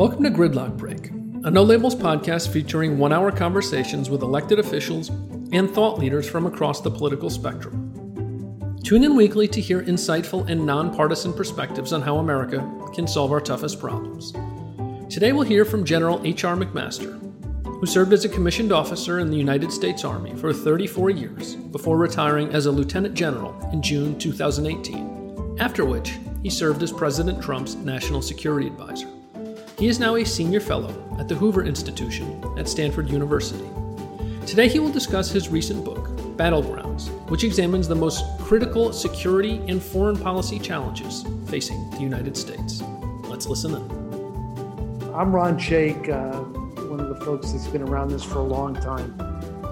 [0.00, 1.10] Welcome to Gridlock Break,
[1.44, 5.10] a no labels podcast featuring one hour conversations with elected officials
[5.52, 8.80] and thought leaders from across the political spectrum.
[8.82, 13.42] Tune in weekly to hear insightful and nonpartisan perspectives on how America can solve our
[13.42, 14.32] toughest problems.
[15.12, 16.56] Today we'll hear from General H.R.
[16.56, 17.20] McMaster,
[17.66, 21.98] who served as a commissioned officer in the United States Army for 34 years before
[21.98, 27.74] retiring as a lieutenant general in June 2018, after which he served as President Trump's
[27.74, 29.08] national security advisor.
[29.80, 33.64] He is now a senior fellow at the Hoover Institution at Stanford University.
[34.46, 36.06] Today, he will discuss his recent book,
[36.36, 42.82] Battlegrounds, which examines the most critical security and foreign policy challenges facing the United States.
[43.22, 45.14] Let's listen in.
[45.14, 46.40] I'm Ron Shaich, uh,
[46.90, 49.18] one of the folks that's been around this for a long time.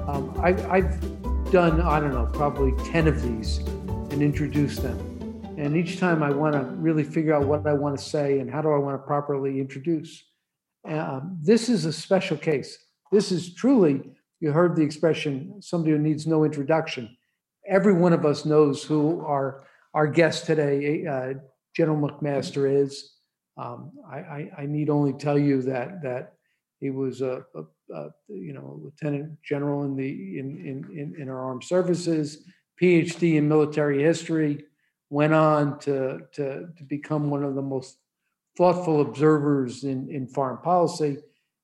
[0.09, 5.18] Um, I, I've done, I don't know, probably 10 of these and introduced them.
[5.59, 8.49] And each time I want to really figure out what I want to say and
[8.49, 10.25] how do I want to properly introduce.
[10.89, 12.79] Um, this is a special case.
[13.11, 14.03] This is truly,
[14.39, 17.17] you heard the expression, somebody who needs no introduction.
[17.67, 21.35] Every one of us knows who our, our guest today, uh,
[21.75, 23.15] General McMaster, is.
[23.57, 26.35] Um, I, I, I, need only tell you that that
[26.79, 31.41] he was a, a, a you know lieutenant general in the in in in our
[31.41, 32.45] armed services,
[32.81, 34.68] PhD in military history,
[35.11, 37.99] went on to, to, to become one of the most
[38.57, 41.19] thoughtful observers in, in foreign policy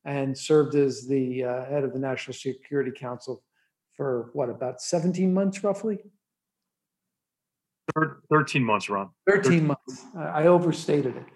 [0.05, 3.43] and served as the uh, head of the National Security Council
[3.97, 5.99] for what, about 17 months roughly?
[8.31, 9.11] 13 months, Ron.
[9.29, 9.67] 13, 13.
[9.67, 10.05] months.
[10.17, 11.27] I overstated it.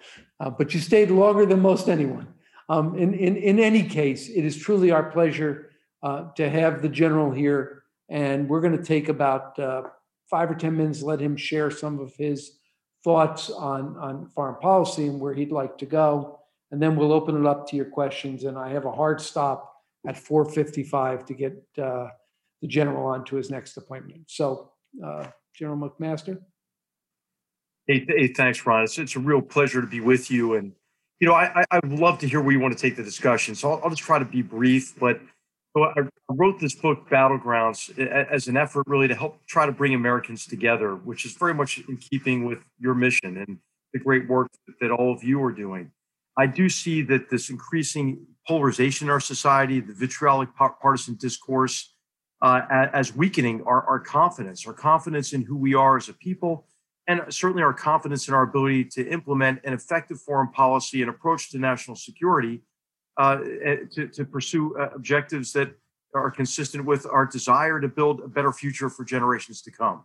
[0.41, 2.29] Uh, but you stayed longer than most anyone.
[2.69, 5.71] Um, in, in, in any case, it is truly our pleasure
[6.03, 7.83] uh, to have the general here.
[8.09, 9.83] And we're going to take about uh,
[10.31, 12.59] five or 10 minutes, let him share some of his
[13.05, 16.41] thoughts on, on foreign policy and where he'd like to go.
[16.71, 18.45] And then we'll open it up to your questions.
[18.45, 19.73] And I have a hard stop
[20.07, 22.09] at 4.55 to get uh,
[22.61, 24.25] the general on to his next appointment.
[24.27, 24.73] So,
[25.05, 26.39] uh, General McMaster.
[27.87, 28.85] Hey, hey, thanks, Ron.
[28.85, 30.55] It's, it's a real pleasure to be with you.
[30.55, 30.73] And,
[31.21, 33.55] you know, I, I, would love to hear where you want to take the discussion.
[33.55, 34.95] So I'll, I'll just try to be brief.
[34.99, 35.21] But
[35.77, 36.03] I
[36.35, 40.95] wrote this book, Battlegrounds, as an effort really to help try to bring Americans together,
[40.95, 43.59] which is very much in keeping with your mission and
[43.93, 44.49] the great work
[44.81, 45.91] that all of you are doing.
[46.37, 51.95] I do see that this increasing polarization in our society, the vitriolic partisan discourse,
[52.41, 52.61] uh,
[52.93, 56.67] as weakening our, our confidence, our confidence in who we are as a people,
[57.09, 61.51] and certainly our confidence in our ability to implement an effective foreign policy and approach
[61.51, 62.61] to national security
[63.17, 65.73] uh, eh, to, to pursue uh, objectives that
[66.15, 70.05] are consistent with our desire to build a better future for generations to come.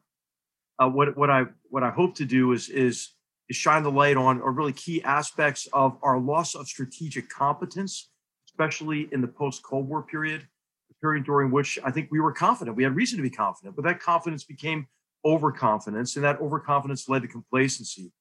[0.79, 3.09] Uh, what what I what I hope to do is is
[3.49, 8.09] is shine the light on or really key aspects of our loss of strategic competence,
[8.47, 10.47] especially in the post Cold War period,
[10.89, 12.75] the period during which I think we were confident.
[12.75, 14.87] We had reason to be confident, but that confidence became
[15.25, 18.11] overconfidence, and that overconfidence led to complacency.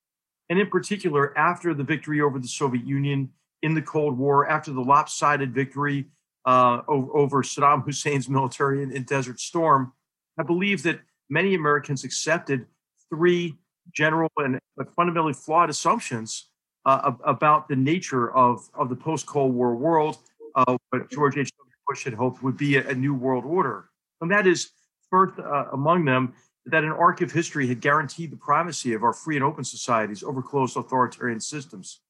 [0.49, 3.31] And in particular, after the victory over the Soviet Union
[3.63, 6.09] in the Cold War after the lopsided victory
[6.45, 9.93] uh, over, over, Saddam Hussein's military in, in, Desert Storm,
[10.39, 12.67] I believe that many Americans accepted
[13.09, 13.57] three
[13.95, 14.59] general and
[14.97, 16.49] fundamentally flawed assumptions
[16.85, 20.19] uh, about the nature of, of the post Cold War world,
[20.57, 21.73] uh, what George H.W.
[21.87, 23.89] Bush had hoped would be a, a, new world order.
[24.21, 24.71] And that is,
[25.11, 26.35] first uh, among them,
[26.67, 30.23] that an arc of history had guaranteed the primacy of our free and open societies
[30.23, 32.01] over closed authoritarian systems.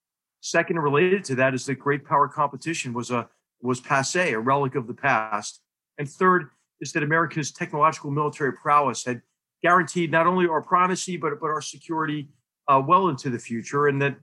[0.40, 3.28] Second, related to that is that great power competition was a
[3.62, 5.60] was passe, a relic of the past.
[5.98, 6.50] And third
[6.80, 9.22] is that America's technological military prowess had
[9.62, 12.28] guaranteed not only our primacy but but our security
[12.68, 14.16] uh, well into the future, and that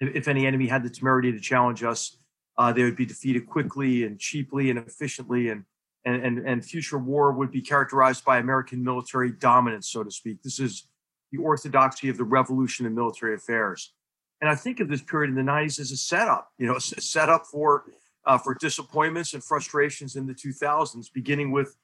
[0.00, 2.18] if any enemy had the temerity to challenge us,
[2.58, 5.64] uh, they would be defeated quickly and cheaply and efficiently, and
[6.04, 10.42] and and and future war would be characterized by American military dominance, so to speak.
[10.42, 10.88] This is
[11.32, 13.92] the orthodoxy of the revolution in military affairs.
[14.40, 16.80] And I think of this period in the 90s as a setup, you know, a
[16.80, 17.84] setup for
[18.26, 21.76] uh, for disappointments and frustrations in the 2000s, beginning with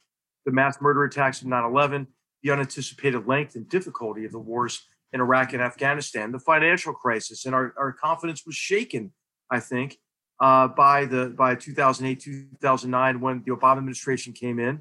[0.44, 2.06] the mass murder attacks of 9/11,
[2.42, 7.44] the unanticipated length and difficulty of the wars in Iraq and Afghanistan, the financial crisis,
[7.44, 9.12] and our, our confidence was shaken.
[9.50, 9.98] I think
[10.40, 12.20] uh, by the by 2008
[12.60, 14.80] 2009 when the Obama administration came in,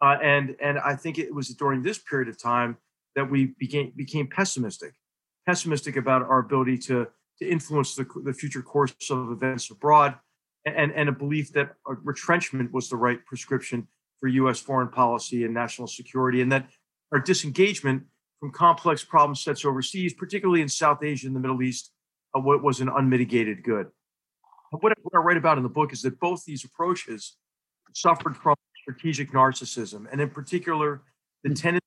[0.00, 2.76] uh, and and I think it was during this period of time
[3.16, 4.94] that we became became pessimistic
[5.46, 7.06] pessimistic about our ability to,
[7.38, 10.14] to influence the, the future course of events abroad,
[10.64, 14.60] and, and a belief that a retrenchment was the right prescription for U.S.
[14.60, 16.66] foreign policy and national security, and that
[17.12, 18.04] our disengagement
[18.38, 21.92] from complex problem sets overseas, particularly in South Asia and the Middle East,
[22.36, 23.86] uh, was an unmitigated good.
[24.70, 27.36] what, I, what I write about in the book is that both these approaches
[27.94, 31.02] suffered from strategic narcissism, and in particular,
[31.42, 31.54] the hmm.
[31.54, 31.80] tendency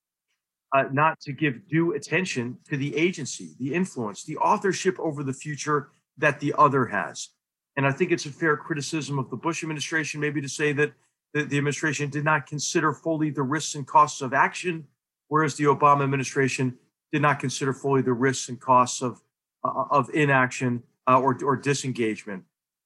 [0.74, 5.32] uh, not to give due attention to the agency, the influence, the authorship over the
[5.32, 7.28] future that the other has.
[7.76, 10.92] And I think it's a fair criticism of the Bush administration, maybe to say that
[11.32, 14.86] the, the administration did not consider fully the risks and costs of action,
[15.28, 16.78] whereas the Obama administration
[17.12, 19.20] did not consider fully the risks and costs of,
[19.64, 22.44] uh, of inaction uh, or, or disengagement.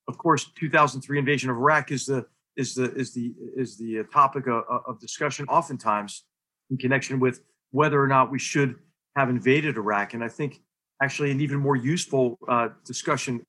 [0.09, 2.27] Of course, 2003 invasion of Iraq is the
[2.57, 6.25] is the is the is the topic of, of discussion oftentimes
[6.71, 8.75] in connection with whether or not we should
[9.17, 10.15] have invaded Iraq.
[10.15, 10.61] And I think
[11.03, 13.45] actually an even more useful uh, discussion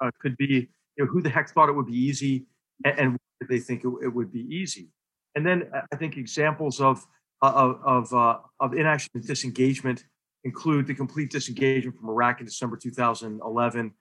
[0.00, 2.46] uh, could be you know, who the heck thought it would be easy
[2.84, 4.88] and, and they think it, it, would be easy.
[5.34, 7.06] And then uh, I think examples of
[7.42, 10.04] uh, of of, uh, of inaction and disengagement
[10.44, 13.92] include the complete disengagement from Iraq in December 2011,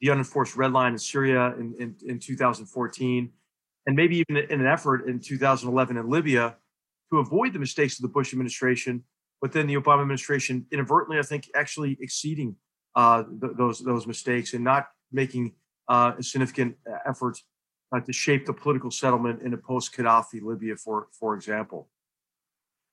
[0.00, 3.30] the unenforced red line in Syria in, in, in 2014,
[3.86, 6.56] and maybe even in an effort in 2011 in Libya
[7.10, 9.02] to avoid the mistakes of the Bush administration,
[9.40, 12.56] but then the Obama administration inadvertently, I think, actually exceeding
[12.94, 15.54] uh, th- those those mistakes and not making
[15.88, 16.76] uh, a significant
[17.06, 17.38] effort
[17.94, 21.88] uh, to shape the political settlement in a post-Gaddafi Libya, for for example.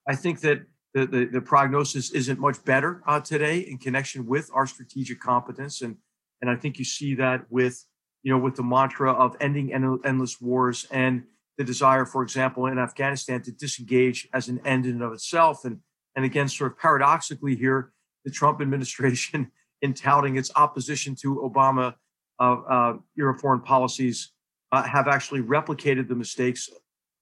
[0.07, 0.62] I think that
[0.94, 5.81] the, the, the prognosis isn't much better uh, today in connection with our strategic competence,
[5.81, 5.97] and
[6.42, 7.86] and I think you see that with
[8.24, 11.24] you know with the mantra of ending endless wars and
[11.57, 15.63] the desire, for example, in Afghanistan to disengage as an end in and of itself.
[15.63, 15.80] And,
[16.15, 17.92] and again, sort of paradoxically here,
[18.24, 19.51] the Trump administration,
[19.81, 21.95] in touting its opposition to Obama
[22.39, 24.31] uh, uh, foreign policies,
[24.71, 26.69] uh, have actually replicated the mistakes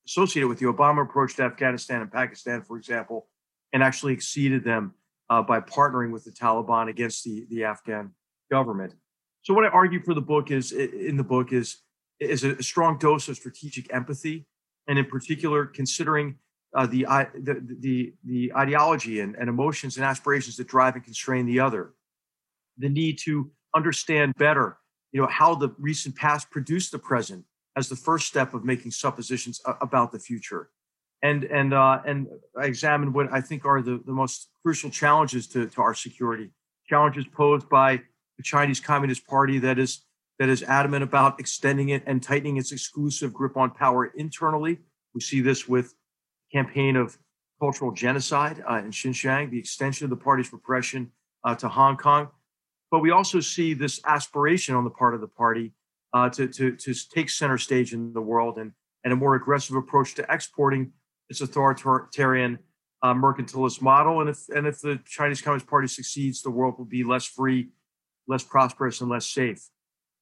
[0.05, 3.27] associated with the Obama approach to Afghanistan and Pakistan, for example,
[3.71, 4.93] and actually exceeded them
[5.29, 8.11] uh, by partnering with the Taliban against the, the Afghan
[8.51, 8.93] government.
[9.43, 11.77] So what I argue for the book is in the book is
[12.19, 14.45] is a strong dose of strategic empathy,
[14.87, 16.35] and in particular, considering
[16.75, 17.05] uh, the,
[17.35, 21.93] the, the, the ideology and, and emotions and aspirations that drive and constrain the other.
[22.77, 24.77] The need to understand better,
[25.13, 27.45] you know, how the recent past produced the present
[27.77, 30.69] as the first step of making suppositions about the future.
[31.21, 32.27] And and uh, and
[32.59, 36.51] I examine what I think are the, the most crucial challenges to, to our security,
[36.89, 38.01] challenges posed by
[38.37, 40.03] the Chinese Communist Party that is
[40.39, 44.79] that is adamant about extending it and tightening its exclusive grip on power internally.
[45.13, 45.93] We see this with
[46.51, 47.17] campaign of
[47.61, 51.11] cultural genocide uh, in Xinjiang, the extension of the party's repression
[51.45, 52.29] uh, to Hong Kong.
[52.93, 55.71] But we also see this aspiration on the part of the party
[56.13, 58.71] uh, to, to, to take center stage in the world and,
[59.03, 60.91] and a more aggressive approach to exporting
[61.27, 62.59] its authoritarian
[63.01, 64.21] uh, mercantilist model.
[64.21, 67.69] And if, and if the Chinese Communist Party succeeds, the world will be less free,
[68.27, 69.67] less prosperous, and less safe.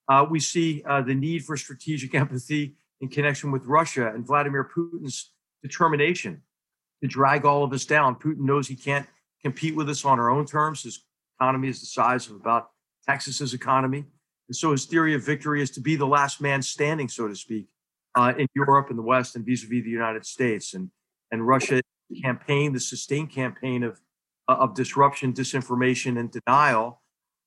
[0.08, 4.72] Uh, we see uh, the need for strategic empathy in connection with Russia and Vladimir
[4.74, 6.42] Putin's determination
[7.02, 8.16] to drag all of us down.
[8.16, 9.08] Putin knows he can't
[9.42, 10.84] compete with us on our own terms.
[10.84, 11.04] His
[11.42, 12.70] economy is the size of about
[13.08, 14.06] Texas's economy.
[14.48, 17.36] And so his theory of victory is to be the last man standing, so to
[17.36, 17.68] speak,
[18.16, 20.76] uh, in Europe and the West and vis-a-vis the United States.
[20.76, 20.92] And,
[21.32, 21.82] and Russia
[22.24, 24.00] campaign, the sustained campaign of,
[24.48, 27.02] of disruption, disinformation, and denial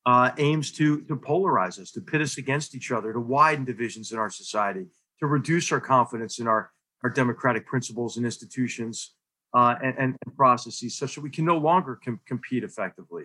[0.06, 4.10] uh, aims to, to polarize us, to pit us against each other, to widen divisions
[4.10, 4.86] in our society,
[5.20, 6.72] to reduce our confidence in our,
[7.04, 9.14] our democratic principles and institutions
[9.54, 13.24] uh, and, and, processes such that we can no longer com- compete effectively.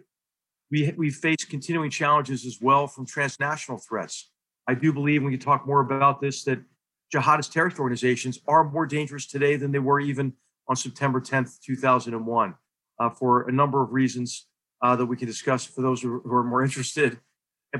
[0.72, 4.32] We, we face continuing challenges as well from transnational threats.
[4.68, 6.60] I do believe, when you talk more about this, that
[7.14, 10.34] jihadist terrorist organizations are more dangerous today than they were even
[10.68, 12.54] on September 10th, 2001,
[13.00, 14.48] uh, for a number of reasons
[14.82, 17.20] uh, that we can discuss for those who, who are more interested.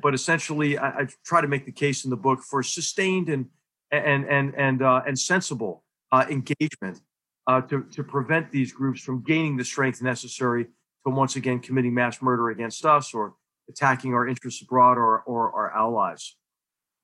[0.02, 3.48] But essentially, I, I, try to make the case in the book for sustained and
[3.92, 7.02] and and and uh, and sensible uh, engagement
[7.48, 10.68] uh, to to prevent these groups from gaining the strength necessary
[11.06, 13.36] to once again committing mass murder against us or
[13.70, 16.36] attacking our interests abroad or or our allies.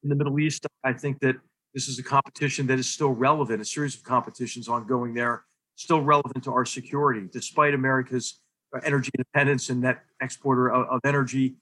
[0.04, 1.36] In the Middle East, I think that
[1.74, 3.62] this is a competition that is still relevant.
[3.62, 5.44] A series of competitions ongoing there,
[5.75, 8.40] still relevant to our security, despite America's
[8.84, 11.56] energy independence and net exporter of, of energy.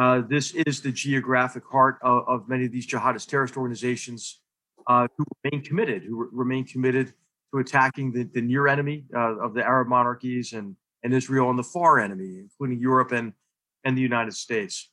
[0.00, 4.40] Uh, this is the geographic heart of, of, many of these jihadist terrorist organizations
[4.88, 7.14] uh, who remain committed, who re- remain committed
[7.52, 10.76] to attacking the, the near enemy uh, of the Arab monarchies and,
[11.06, 13.32] and Israel and the far enemy, including Europe and,
[13.84, 14.90] and the United States.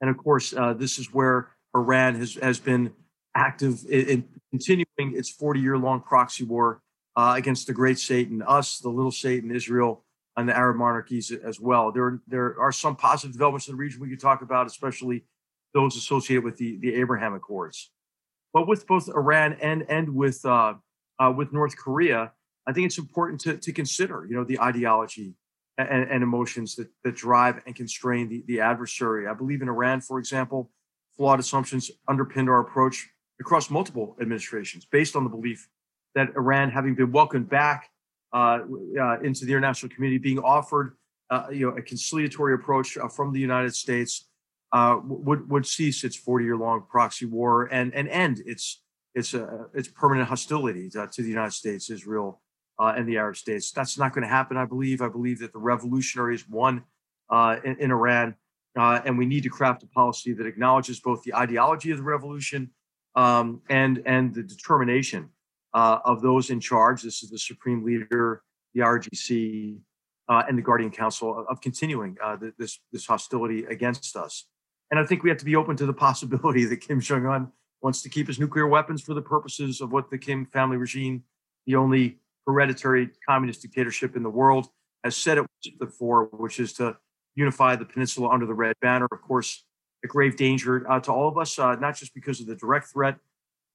[0.00, 2.94] And of course, uh, this is where Iran has, has been
[3.34, 6.80] active in, in continuing its 40 year long proxy war
[7.16, 10.04] uh, against the great Satan, us, the little Satan, Israel,
[10.38, 11.92] and the Arab monarchies as well.
[11.92, 15.26] There, there are some positive developments in the region we could talk about, especially
[15.74, 17.90] those associated with the, the Abraham Accords.
[18.54, 20.74] But with both Iran and and with uh,
[21.18, 22.32] uh, with North Korea,
[22.66, 25.34] I think it's important to, to consider, you know, the ideology
[25.78, 29.26] and, and emotions that, that drive and constrain the, the adversary.
[29.26, 30.70] I believe in Iran, for example,
[31.16, 33.08] flawed assumptions underpinned our approach
[33.40, 35.68] across multiple administrations based on the belief
[36.14, 37.90] that Iran, having been welcomed back
[38.32, 38.60] uh,
[39.00, 40.96] uh, into the international community, being offered
[41.30, 44.28] uh, you know a conciliatory approach uh, from the United States,
[44.72, 48.82] uh, would would cease its 40 year long proxy war and and end its
[49.14, 52.40] its uh, its permanent hostility to, to, the United States, Israel,
[52.78, 53.70] and the Arab states.
[53.72, 54.56] That's not going to happen.
[54.56, 55.00] I believe.
[55.02, 56.84] I believe that the revolutionaries won
[57.30, 58.34] in, in, Iran,
[58.76, 62.70] and we need to craft a policy that acknowledges both the ideology of the revolution
[63.16, 65.30] um, and and the determination
[65.74, 67.02] uh, of those in charge.
[67.02, 68.42] This is the supreme leader,
[68.74, 69.78] the IRGC,
[70.28, 74.46] uh, and the Guardian Council of, of continuing uh, this this hostility against us.
[74.90, 77.52] And I think we have to be open to the possibility that Kim Jong Un
[77.82, 81.24] wants to keep his nuclear weapons for the purposes of what the Kim family regime,
[81.66, 84.68] the only hereditary communist dictatorship in the world,
[85.04, 85.46] has said it
[85.78, 86.96] before, which is to
[87.34, 89.06] unify the peninsula under the red banner.
[89.10, 89.64] Of course,
[90.04, 92.88] a grave danger uh, to all of us, uh, not just because of the direct
[92.88, 93.16] threat,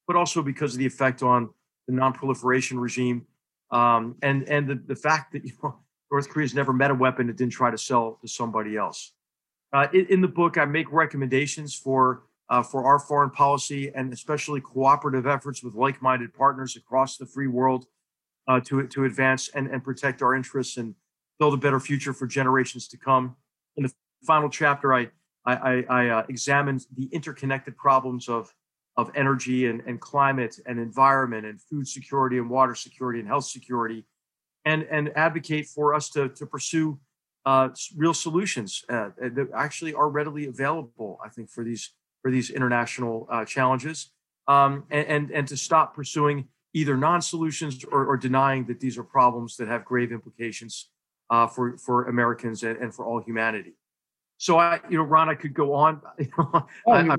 [0.08, 1.50] but also because of the effect on
[1.88, 3.26] the non-proliferation regime
[3.72, 5.78] um, and and the, the fact that you know
[6.12, 9.14] North Korea's never met a weapon it didn't try to sell to somebody else.
[9.74, 14.12] Uh, in, in, the book, I make recommendations for uh, for our foreign policy and
[14.12, 17.86] especially cooperative efforts with like-minded partners across the free world
[18.48, 20.96] uh, to to advance and, and protect our interests and
[21.40, 23.36] build a better future for generations to come.
[23.78, 23.94] In the
[24.26, 25.10] final chapter, I
[25.46, 28.54] I, I, uh, examined the interconnected problems of
[28.98, 33.46] of energy and, and climate and environment and food security and water security and health
[33.46, 34.06] security
[34.66, 37.00] and and advocate for us to to pursue
[37.46, 42.50] uh, real solutions uh, that actually are readily available i think for these for these
[42.52, 44.12] international uh, challenges
[44.48, 49.04] um, and, and, and to stop pursuing either non-solutions or, or, denying that these are
[49.04, 50.90] problems that have grave implications
[51.30, 53.74] uh, for for americans and, and for all humanity
[54.42, 56.02] so I, you know, Ron, I could go on.
[56.40, 57.16] oh, I,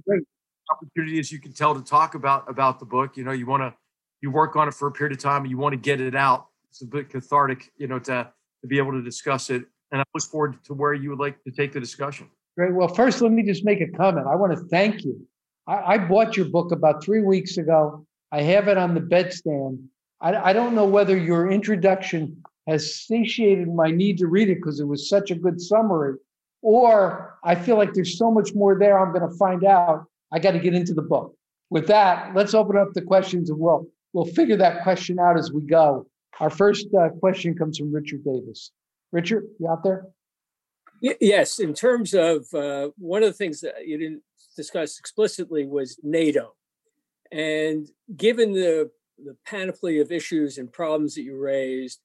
[0.73, 3.17] opportunity, as you can tell, to talk about about the book.
[3.17, 3.73] You know, you want to
[4.21, 6.17] you work on it for a period of time, and you want to get it
[6.17, 6.47] out.
[6.69, 8.29] It's a bit cathartic, you know, to
[8.63, 9.63] to be able to discuss it.
[9.93, 12.29] And I look forward to where you would like to take the discussion.
[12.59, 12.75] Great.
[12.75, 14.27] Well, first, let me just make a comment.
[14.27, 15.25] I want to thank you.
[15.69, 18.05] I, I bought your book about three weeks ago.
[18.33, 19.85] I have it on the bedstand.
[20.21, 24.81] I, I don't know whether your introduction has satiated my need to read it because
[24.81, 26.17] it was such a good summary
[26.63, 30.07] or I feel like there's so much more there I'm going to find out.
[30.33, 31.37] I got to get into the book.
[31.71, 35.53] With that, let's open up the questions and we'll we'll figure that question out as
[35.53, 36.07] we go.
[36.41, 38.71] Our first uh, question comes from Richard Davis.
[39.11, 40.07] Richard, you out there?
[41.01, 41.59] Yes.
[41.59, 44.23] In terms of uh, one of the things that you didn't
[44.57, 46.55] discuss explicitly was NATO,
[47.33, 48.91] and given the
[49.25, 52.01] the panoply of issues and problems that you raised,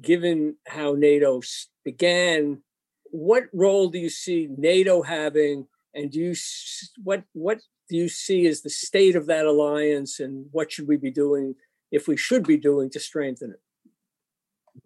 [0.00, 1.40] given how NATO
[1.84, 2.62] began
[3.10, 6.34] what role do you see NATO having, and do you
[7.02, 10.96] what what do you see as the state of that alliance, and what should we
[10.96, 11.54] be doing
[11.90, 13.60] if we should be doing to strengthen it?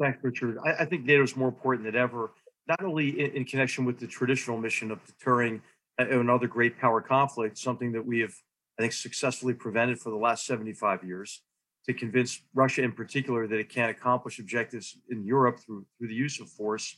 [0.01, 0.59] Thanks, Richard.
[0.65, 2.33] I, I think NATO is more important than ever,
[2.67, 5.61] not only in, in, connection with the traditional mission of deterring
[6.01, 8.35] uh, another great power conflict, something that we have,
[8.79, 11.43] I think, successfully prevented for the last 75 years,
[11.87, 16.15] to convince Russia in particular that it can't accomplish objectives in Europe through through the
[16.15, 16.97] use of force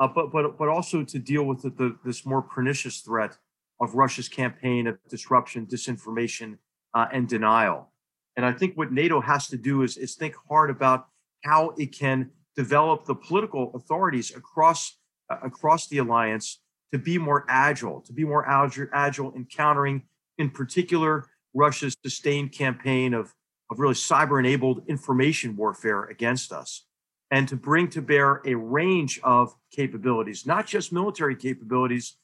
[0.00, 3.36] uh, but but but also to deal with the, the, this more pernicious threat
[3.80, 6.58] of Russia's campaign of disruption, disinformation,
[6.94, 7.92] uh, and denial.
[8.36, 11.08] And I think what NATO has to do is, is think hard about
[11.44, 14.96] how it can develop the political authorities across
[15.28, 16.60] uh, across the alliance
[16.92, 20.02] to be more agile, to be more agile, agile in countering,
[20.40, 23.32] in particular, Russia's sustained campaign of
[23.70, 26.86] of really cyber-enabled information warfare against us.
[27.30, 32.16] And to bring to bear a range of capabilities, not just military capabilities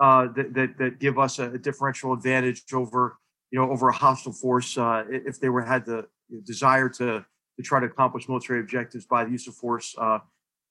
[0.00, 3.18] uh, that, that, that give us a, differential advantage over
[3.50, 6.06] you know over a hostile force uh, if they were had the
[6.44, 7.24] desire to
[7.56, 10.18] to try to accomplish military objectives by the use of force, uh,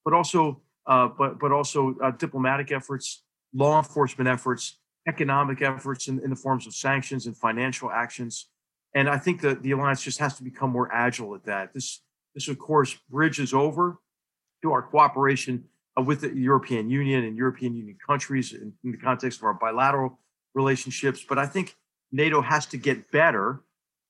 [0.04, 3.24] but also uh, but but also uh, diplomatic efforts,
[3.54, 8.50] law enforcement efforts, economic efforts in, in the forms of sanctions and financial actions.
[8.94, 11.74] And I think that the alliance just has to become more agile at that.
[11.74, 12.02] This
[12.38, 13.98] this, of course, bridges over
[14.62, 15.64] to our cooperation
[15.98, 19.56] uh, with the European Union and European Union countries in, in the context of our
[19.56, 20.20] bilateral
[20.54, 21.26] relationships.
[21.28, 21.76] But I think
[22.12, 23.62] NATO has to get better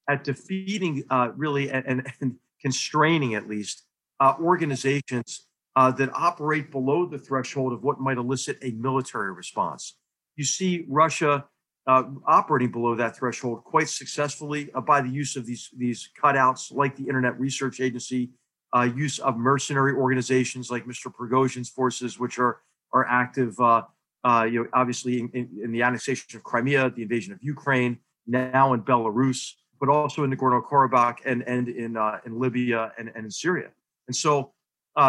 [0.09, 3.83] at defeating, uh, really, and, and, and, constraining at least
[4.19, 9.95] uh, organizations uh, that operate below the threshold of what might elicit a military response.
[10.37, 11.45] You see Russia
[11.87, 16.71] uh, operating below that threshold quite successfully uh, by the use of these these cutouts,
[16.71, 18.29] like the Internet Research Agency,
[18.75, 21.11] uh, use of mercenary organizations like Mr.
[21.11, 22.61] Prigozhin's forces, which are
[22.93, 23.83] are active, uh,
[24.23, 27.97] uh, you know, obviously in, in, in, the annexation of Crimea, the invasion of Ukraine,
[28.25, 33.25] now in Belarus, but also in Nagorno-Karabakh and and in uh, in Libya and, and
[33.25, 33.69] in Syria.
[34.07, 34.53] And so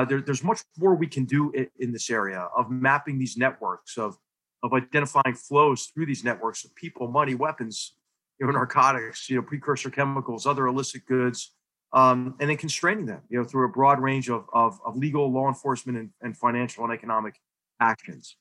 [0.09, 3.99] there, there's much more we can do in, in this area of mapping these networks
[3.99, 4.17] of
[4.63, 7.95] of identifying flows through these networks of people, money, weapons,
[8.41, 11.55] you know, narcotics, you know, precursor chemicals, other illicit goods,
[11.93, 15.33] um, and then constraining them, you know, through a broad range of, of, of legal,
[15.33, 17.41] law enforcement, and, and, financial and economic
[17.81, 18.37] actions.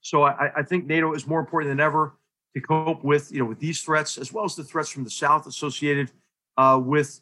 [0.00, 2.18] So I, I, think NATO is more important than ever
[2.54, 5.10] to cope with, you know, with these threats as well as the threats from the
[5.10, 6.10] south associated
[6.56, 7.20] uh, with,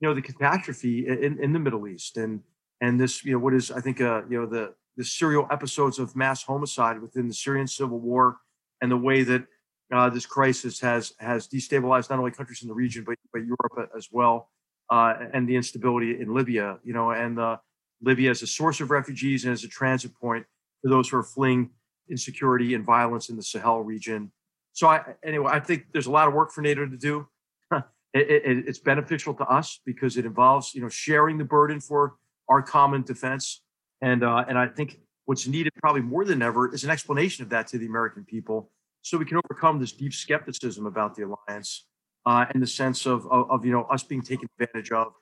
[0.00, 2.40] you know, the catastrophe in, in the Middle East and
[2.80, 6.00] and this, you know, what is I think, uh, you know, the the serial episodes
[6.00, 8.38] of mass homicide within the Syrian civil war
[8.82, 9.44] and the way that
[9.92, 13.90] uh, this crisis has has destabilized not only countries in the region but but Europe
[13.96, 14.50] as well,
[14.90, 16.78] uh, and the instability in Libya.
[16.84, 17.56] You know, and uh,
[18.02, 20.44] Libya as a source of refugees and as a transit point
[20.82, 21.70] for those who are fleeing
[22.10, 24.32] insecurity and violence in the Sahel region.
[24.72, 27.28] So I, anyway, I think there's a lot of work for NATO to do.
[27.72, 27.82] it,
[28.14, 32.16] it, it's beneficial to us because it involves you know sharing the burden for
[32.48, 33.62] our common defense
[34.00, 37.50] and uh, and I think what's needed probably more than ever is an explanation of
[37.50, 38.70] that to the American people,
[39.02, 41.86] so we can overcome this deep skepticism about the alliance
[42.26, 45.12] uh, and the sense of, of, of you know us being taken advantage of,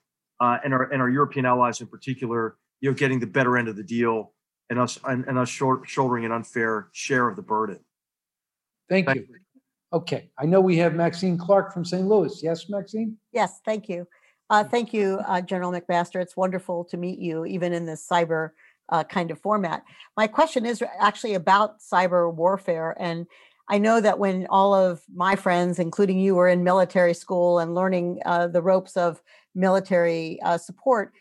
[0.40, 3.68] uh, and our and our European allies in particular, you know, getting the better end
[3.68, 4.33] of the deal,
[4.71, 7.78] and us and, and us short, shouldering an unfair share of the burden.
[8.88, 9.26] Thank, thank you.
[9.28, 9.61] you.
[9.92, 12.06] Okay, I know we have Maxine Clark from St.
[12.06, 12.40] Louis.
[12.42, 13.16] Yes, Maxine.
[13.33, 14.06] Yes, thank you.
[14.49, 16.21] Uh, thank you, uh, General McMaster.
[16.21, 18.50] It's wonderful to meet you, even in this cyber
[18.88, 19.83] uh, kind of format.
[20.16, 22.97] My question is actually about cyber warfare.
[22.99, 23.26] And
[23.69, 27.75] I know that when all of my friends, including you, were in military school and
[27.75, 29.21] learning uh, the ropes of
[29.55, 31.13] military uh, support,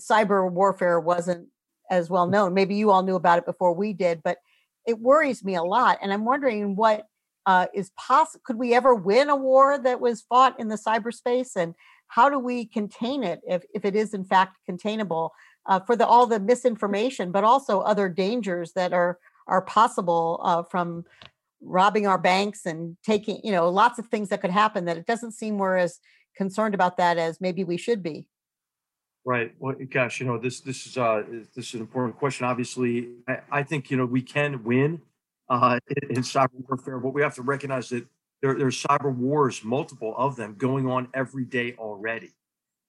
[0.00, 1.48] cyber warfare wasn't
[1.90, 2.54] as well known.
[2.54, 4.38] Maybe you all knew about it before we did, but
[4.86, 5.98] it worries me a lot.
[6.00, 7.06] And I'm wondering what
[7.46, 8.42] uh, is possible.
[8.44, 11.56] Could we ever win a war that was fought in the cyberspace?
[11.56, 11.74] And
[12.08, 15.32] how do we contain it if, if it is in fact containable?
[15.66, 20.62] Uh, for the all the misinformation, but also other dangers that are are possible uh,
[20.62, 21.04] from
[21.62, 24.84] robbing our banks and taking you know lots of things that could happen.
[24.84, 26.00] That it doesn't seem we're as
[26.36, 28.26] concerned about that as maybe we should be.
[29.24, 29.54] Right.
[29.58, 31.22] Well, gosh, you know this this is uh
[31.54, 32.46] this is an important question.
[32.46, 35.02] Obviously, I, I think you know we can win
[35.48, 38.06] uh, in, in cyber warfare, but we have to recognize that
[38.40, 42.30] there, there's cyber wars, multiple of them, going on every day already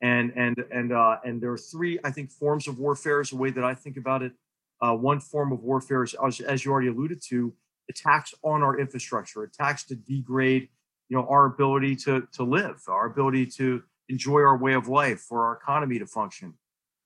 [0.01, 3.37] and and and uh, and there are three, I think, forms of warfare is the
[3.37, 4.33] way that I think about it.
[4.81, 7.53] Uh, one form of warfare is, as, as you already alluded to,
[7.87, 10.69] attacks on our infrastructure, attacks to degrade,
[11.09, 15.21] you know, our ability to to live, our ability to enjoy our way of life,
[15.21, 16.55] for our economy to function.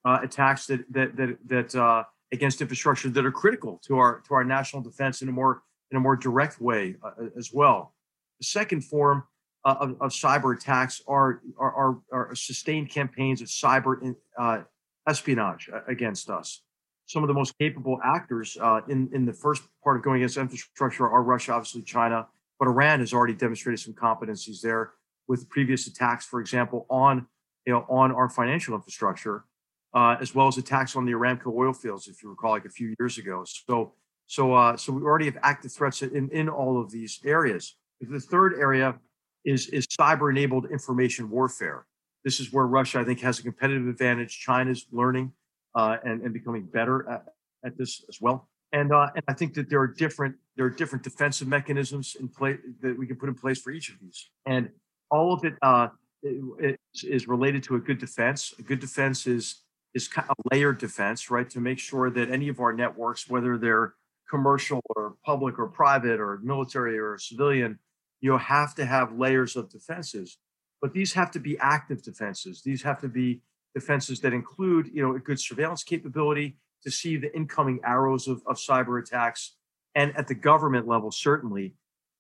[0.06, 4.34] Uh, attacks that that that that uh, against infrastructure that are critical to our to
[4.34, 7.94] our national defense in a more in a more direct way uh, as well.
[8.40, 9.24] The second form
[9.66, 14.62] of, of, cyber attacks are, are, are, are, sustained campaigns of cyber uh,
[15.08, 16.62] espionage against us.
[17.08, 20.38] Some of the most capable actors uh, in, in the first part of going against
[20.38, 22.28] infrastructure are Russia, obviously China,
[22.60, 24.94] but Iran has already demonstrated some competencies there
[25.28, 27.28] with previous attacks, for example, on
[27.66, 29.46] you know on our financial infrastructure,
[29.94, 32.70] uh, as well as attacks on the Aramco oil fields, if you recall, like a
[32.70, 33.44] few years ago.
[33.46, 33.94] So
[34.28, 37.76] so uh, so we already have active threats in in all of these areas.
[38.02, 39.00] The third area
[39.46, 41.86] is, is cyber enabled information warfare.
[42.24, 44.40] This is where Russia, I think, has a competitive advantage.
[44.40, 45.32] China's learning
[45.76, 47.26] uh, and, and becoming better at,
[47.64, 48.50] at this as well.
[48.74, 52.30] And, uh, and I think that there are different there are different defensive mechanisms in
[52.30, 54.30] place that we can put in place for each of these.
[54.46, 54.70] And
[55.12, 55.90] all of it uh,
[56.24, 58.54] is related to a good defense.
[58.58, 59.62] A good defense is
[59.94, 61.50] is a layered defense, right?
[61.50, 63.94] To make sure that any of our networks, whether they're
[64.30, 67.80] commercial or public or private or military or civilian,
[68.22, 70.38] you have to have layers of defenses
[70.86, 72.62] but these have to be active defenses.
[72.62, 73.42] These have to be
[73.74, 78.44] defenses that include you know a good surveillance capability to see the incoming arrows of,
[78.46, 79.56] of cyber attacks.
[79.96, 81.74] And at the government level certainly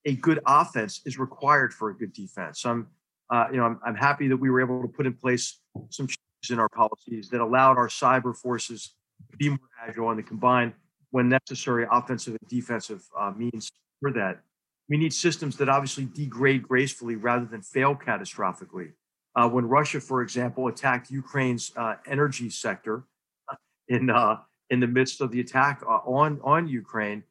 [0.05, 2.65] a good offense is required for a good defense.
[2.65, 2.87] I'm
[3.29, 5.59] uh, you know I'm, I'm happy that we were able to put in place
[5.91, 8.95] some changes in our policies that allowed our cyber forces
[9.29, 10.73] to be more agile and to combine
[11.11, 14.41] when necessary offensive and defensive uh, means for that
[14.89, 18.91] we need systems that obviously degrade gracefully rather than fail catastrophically.
[19.35, 23.03] Uh, when Russia, for example, attacked Ukraine's uh, energy sector
[23.51, 23.55] uh,
[23.89, 24.37] in uh,
[24.69, 27.23] in the midst of the attack uh, on on Ukraine,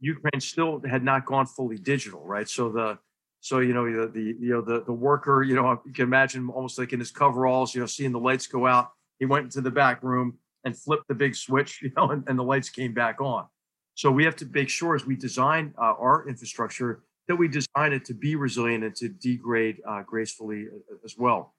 [0.00, 2.48] Ukraine still had not gone fully digital, right?
[2.48, 2.98] So the
[3.40, 6.48] So you know the, the you know the the worker, you know you can imagine
[6.48, 8.90] almost like in his coveralls, you know, seeing the lights go out.
[9.20, 12.38] He went into the back room and flipped the big switch, you know, and, and
[12.38, 13.46] the lights came back on.
[13.94, 17.92] So we have to make sure as we design uh, our infrastructure that we design
[17.92, 21.54] it to be resilient and to degrade uh, gracefully uh, as well.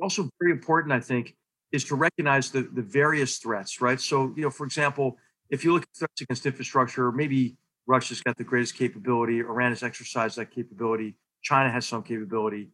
[0.00, 1.36] Also, very important, I think,
[1.72, 4.00] is to recognize the, the various threats, right?
[4.00, 5.18] So, you know, for example,
[5.50, 9.82] if you look at threats against infrastructure, maybe Russia's got the greatest capability, Iran has
[9.82, 12.70] exercised that capability, China has some capability.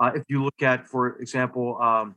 [0.00, 2.16] Uh, if you look at, for example, um,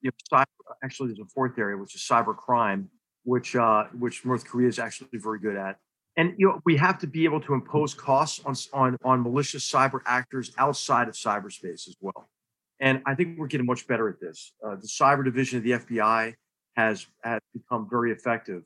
[0.00, 0.44] you know, cyber,
[0.82, 2.88] actually, there's a fourth area, which is cyber crime,
[3.30, 5.78] which uh, which North Korea is actually very good at.
[6.16, 9.70] And you know, we have to be able to impose costs on on on malicious
[9.70, 12.28] cyber actors outside of cyberspace as well.
[12.80, 14.52] And I think we're getting much better at this.
[14.66, 16.34] Uh, the cyber division of the FBI
[16.76, 18.64] has has become very effective.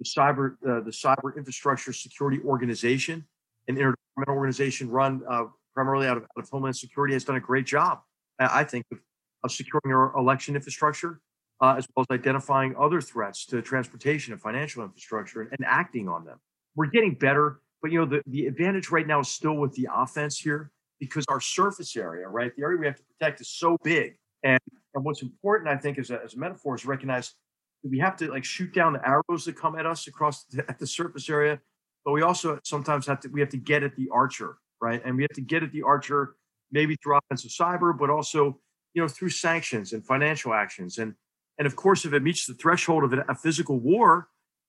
[0.00, 3.26] The cyber uh, the cyber infrastructure security organization,
[3.68, 7.46] an intergovernmental organization run uh, primarily out of, out of Homeland Security, has done a
[7.50, 8.00] great job.
[8.38, 8.98] I think of,
[9.44, 11.20] of securing our election infrastructure,
[11.60, 16.08] uh, as well as identifying other threats to transportation and financial infrastructure and, and acting
[16.08, 16.38] on them.
[16.74, 19.88] We're getting better, but you know the, the advantage right now is still with the
[19.94, 23.76] offense here because our surface area, right, the area we have to protect is so
[23.82, 24.16] big.
[24.42, 24.60] And,
[24.94, 27.34] and what's important, I think, as a, as a metaphor, is recognize
[27.82, 30.78] we have to like shoot down the arrows that come at us across the, at
[30.78, 31.60] the surface area,
[32.04, 35.00] but we also sometimes have to we have to get at the archer, right?
[35.04, 36.36] And we have to get at the archer
[36.72, 38.58] maybe through offensive cyber, but also
[38.94, 40.98] you know through sanctions and financial actions.
[40.98, 41.14] And
[41.58, 44.28] and of course, if it meets the threshold of a physical war,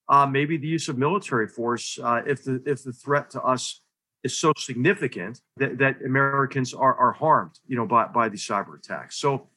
[0.09, 3.81] uh, maybe the use of military force uh, if the if the threat to us
[4.23, 8.77] is so significant that, that Americans are, are harmed, you know, by, by these cyber
[8.77, 9.17] attacks.
[9.17, 9.47] So,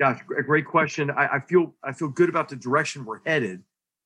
[0.00, 1.10] gosh, a great question.
[1.10, 3.62] I, I feel I feel good about the direction we're headed,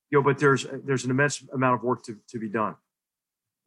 [0.09, 2.75] you know, but there's there's an immense amount of work to, to be done.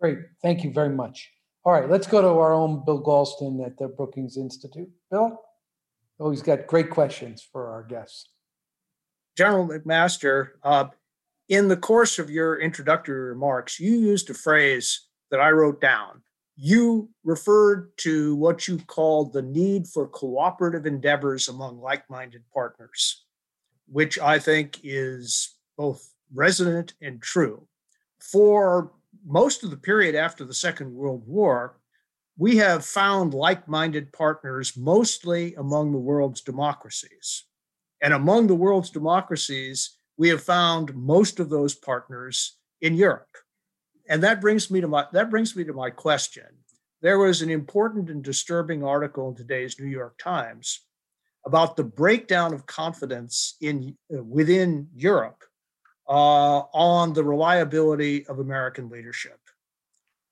[0.01, 1.31] Great, thank you very much.
[1.65, 4.89] All right, let's go to our own Bill Galston at the Brookings Institute.
[5.11, 5.41] Bill,
[6.19, 8.31] always got great questions for our guests.
[9.37, 10.87] General McMaster, uh,
[11.49, 16.23] in the course of your introductory remarks, you used a phrase that I wrote down
[16.57, 23.25] you referred to what you called the need for cooperative endeavors among like minded partners,
[23.87, 27.69] which I think is both resonant and true.
[28.21, 28.91] For
[29.25, 31.79] most of the period after the Second World War,
[32.39, 37.45] we have found like minded partners mostly among the world's democracies.
[38.03, 43.37] And among the world's democracies, we have found most of those partners in Europe
[44.09, 46.47] and that brings me to my that brings me to my question.
[47.03, 50.83] There was an important and disturbing article in today's New York Times
[51.45, 55.45] about the breakdown of confidence in uh, within Europe
[56.09, 59.39] uh, on the reliability of American leadership,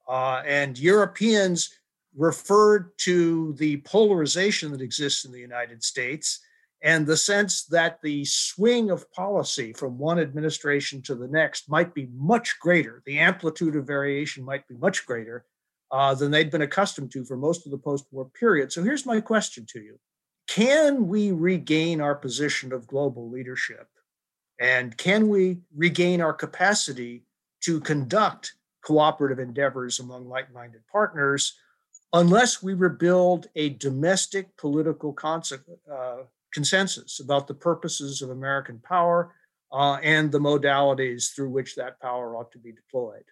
[0.09, 1.71] uh, and Europeans
[2.17, 6.41] referred to the polarization that exists in the United States
[6.85, 11.95] and the sense that the swing of policy from one administration to the next might
[11.95, 15.47] be much greater, the amplitude of variation might be much greater
[15.91, 18.71] uh, than they'd been accustomed to for most of the post war period.
[18.71, 19.99] So here's my question to you
[20.47, 23.89] Can we regain our position of global leadership?
[24.61, 27.25] And can we regain our capacity
[27.63, 31.57] to conduct cooperative endeavors among like minded partners
[32.13, 35.81] unless we rebuild a domestic political consequence?
[35.91, 39.35] uh, consensus about the purposes of American power
[39.73, 43.25] uh, and the modalities through which that power ought to be deployed.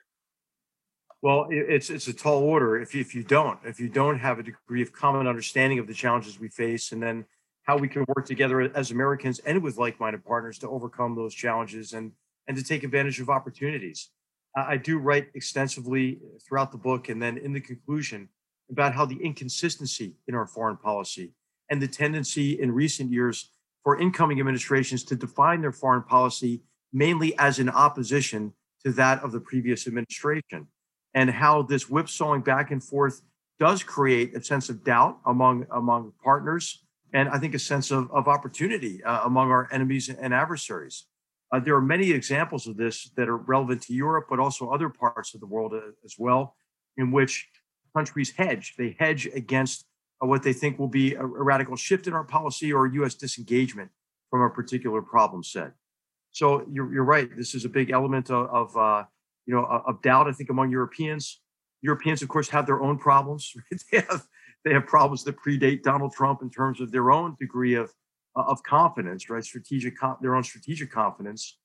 [1.22, 4.42] Well, it's it's a tall order if if you don't if you don't have a
[4.42, 7.24] degree of common understanding of the challenges we face, and then
[7.62, 11.92] how we can work together as Americans and with like-minded partners to overcome those challenges
[11.92, 12.10] and
[12.48, 14.10] and to take advantage of opportunities.
[14.56, 18.28] I do write extensively throughout the book, and then in the conclusion
[18.68, 21.32] about how the inconsistency in our foreign policy
[21.72, 23.50] and the tendency in recent years
[23.82, 26.60] for incoming administrations to define their foreign policy
[26.92, 28.52] mainly as in opposition
[28.84, 30.66] to that of the previous administration,
[31.14, 33.22] and how this whipsawing back and forth
[33.58, 38.10] does create a sense of doubt among among partners, and I think a sense of,
[38.12, 41.06] of opportunity uh, among our enemies and adversaries.
[41.52, 44.90] Uh, there are many examples of this that are relevant to Europe, but also other
[44.90, 46.54] parts of the world uh, as well,
[46.98, 47.48] in which
[47.96, 48.74] countries hedge.
[48.76, 49.86] They hedge against
[50.28, 53.14] what they think will be a, a radical shift in our policy or U.S.
[53.14, 53.90] disengagement
[54.30, 55.72] from a particular problem set.
[56.30, 57.28] So you're, you're right.
[57.36, 59.04] This is a big element of, of uh,
[59.46, 60.28] you know of doubt.
[60.28, 61.40] I think among Europeans.
[61.82, 63.52] Europeans, of course, have their own problems.
[63.92, 64.26] they have
[64.64, 67.92] they have problems that predate Donald Trump in terms of their own degree of
[68.34, 69.44] of confidence, right?
[69.44, 71.58] Strategic, their own strategic confidence.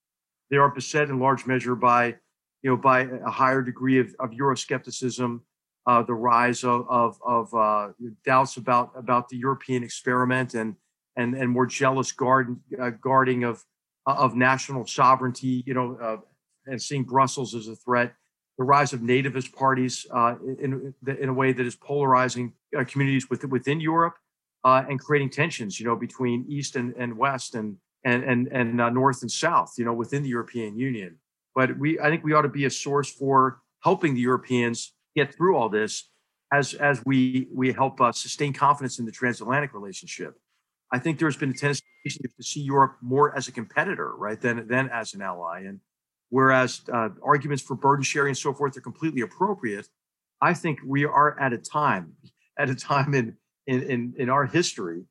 [0.50, 2.16] They are beset in large measure by,
[2.62, 5.40] you know, by a higher degree of, of Euroscepticism,
[5.88, 7.88] uh, the rise of of, of uh,
[8.24, 10.76] doubts about about the European experiment and
[11.16, 13.64] and and more jealous guard, uh, guarding of
[14.06, 16.18] of national sovereignty, you know, uh,
[16.66, 18.14] and seeing Brussels as a threat.
[18.58, 23.30] The rise of nativist parties uh, in in a way that is polarizing uh, communities
[23.30, 24.16] within within Europe
[24.64, 29.22] and creating tensions, you know, between East and, and West and and and and North
[29.22, 31.18] and South, you know, within the European Union.
[31.54, 34.92] But we, I think, we ought to be a source for helping the Europeans
[35.24, 36.10] get through all this
[36.52, 40.34] as as we we help uh, sustain confidence in the transatlantic relationship.
[40.92, 44.66] I think there's been a tendency to see Europe more as a competitor, right, than
[44.66, 45.64] than as an ally.
[45.66, 45.80] And
[46.30, 49.86] whereas uh, arguments for burden sharing and so forth are completely appropriate,
[50.40, 52.14] I think we are at a time
[52.58, 55.04] at a time in in in, in our history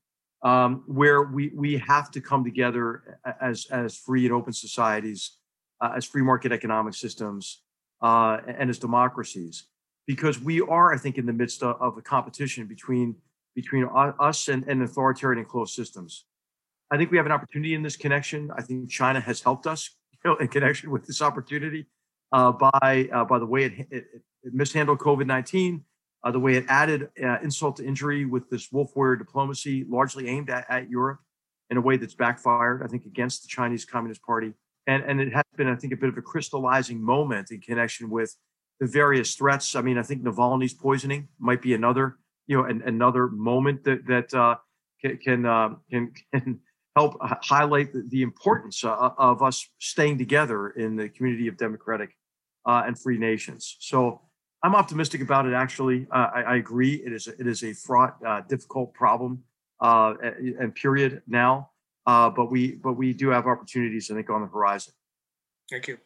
[0.43, 5.37] um, where we we have to come together as as free and open societies,
[5.81, 7.61] uh, as free market economic systems,
[8.01, 9.67] uh, and as democracies
[10.07, 13.15] because we are, I think, in the midst of, of a competition between
[13.55, 13.89] between
[14.19, 16.25] us and, and authoritarian and closed systems.
[16.91, 18.51] I think we have an opportunity in this connection.
[18.55, 21.87] I think China has helped us, you know, in connection with this opportunity
[22.31, 24.03] uh, by uh, by the way it, it,
[24.43, 25.83] it mishandled COVID nineteen,
[26.23, 30.27] uh, the way it added uh, insult to injury with this wolf warrior diplomacy, largely
[30.27, 31.19] aimed at, at Europe,
[31.69, 32.83] in a way that's backfired.
[32.83, 34.53] I think against the Chinese Communist Party,
[34.85, 38.09] and and it has been, I think, a bit of a crystallizing moment in connection
[38.09, 38.35] with
[38.79, 39.75] the various threats.
[39.75, 44.05] I mean, I think Navalny's poisoning might be another, you know, an, another moment that
[44.07, 44.55] that uh,
[45.01, 46.59] can can, uh, can, can
[46.95, 52.15] help highlight the, the importance uh, of us staying together in the community of democratic
[52.65, 53.77] uh, and free nations.
[53.79, 54.21] So
[54.63, 55.53] I'm optimistic about it.
[55.53, 56.95] Actually, uh, I, I, agree.
[56.95, 59.43] It is a, it is a fraught, uh, difficult problem
[59.79, 61.69] and period now.
[62.05, 64.93] but we but we do have opportunities, I think, on the horizon.
[65.69, 65.97] Thank you.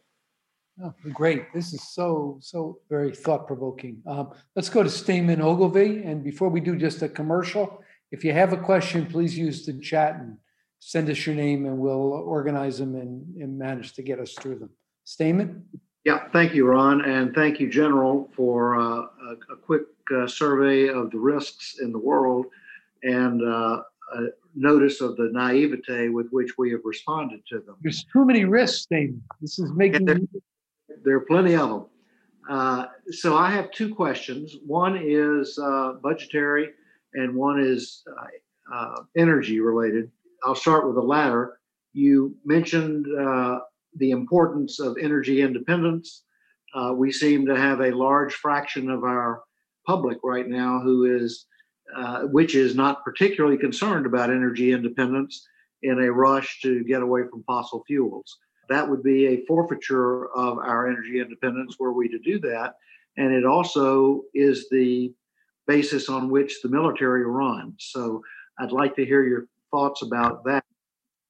[0.83, 1.53] Oh, great.
[1.53, 4.01] This is so, so very thought provoking.
[4.07, 6.03] Um, let's go to Stamen Ogilvy.
[6.03, 9.73] And before we do just a commercial, if you have a question, please use the
[9.79, 10.37] chat and
[10.79, 14.59] send us your name and we'll organize them and, and manage to get us through
[14.59, 14.69] them.
[15.03, 15.63] Stamen?
[16.03, 17.05] Yeah, thank you, Ron.
[17.05, 19.83] And thank you, General, for uh, a, a, quick
[20.15, 22.47] uh, survey of the risks in the world
[23.03, 27.75] and uh, a notice of the naivete with which we have responded to them.
[27.81, 29.21] There's too many risks, Stamen.
[29.41, 30.19] This is making there
[31.07, 31.85] are plenty of them.
[32.49, 34.57] Uh, so I have two questions.
[34.65, 36.69] One is uh, budgetary,
[37.13, 40.11] and one is uh, uh energy related.
[40.43, 41.59] I'll start with the latter.
[41.93, 43.59] You mentioned uh,
[43.95, 46.23] the importance of energy independence.
[46.73, 49.43] Uh, we seem to have a large fraction of our
[49.85, 51.45] public right now who is,
[52.31, 55.45] which is not particularly concerned about energy independence
[55.83, 58.37] in a rush to get away from fossil fuels
[58.71, 62.75] that would be a forfeiture of our energy independence were we to do that.
[63.17, 65.13] And it also is the
[65.67, 67.89] basis on which the military runs.
[67.91, 68.23] So
[68.59, 70.63] I'd like to hear your thoughts about that.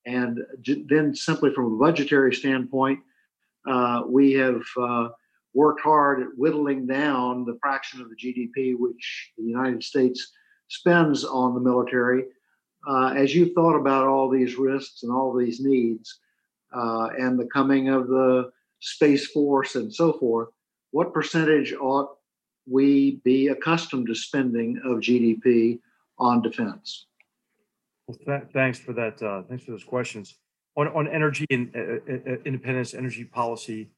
[0.06, 0.40] And
[0.88, 3.00] then, simply from a budgetary standpoint,
[3.68, 5.10] uh, we have uh,
[5.54, 10.32] worked hard at whittling down the fraction of the GDP which the United States
[10.70, 12.26] spends on the military.
[12.88, 16.20] Uh, as you've thought about all these risks and all these needs,
[16.74, 20.50] uh, and the coming of the Space Force and so forth,
[20.92, 22.18] what percentage ought
[22.70, 25.80] we be accustomed to spending of GDP
[26.20, 27.08] on defense?
[28.08, 29.22] Well, th- thanks for that.
[29.22, 30.36] Uh, thanks for those questions.
[30.78, 33.90] On, on energy and uh, uh, uh independence, energy policy,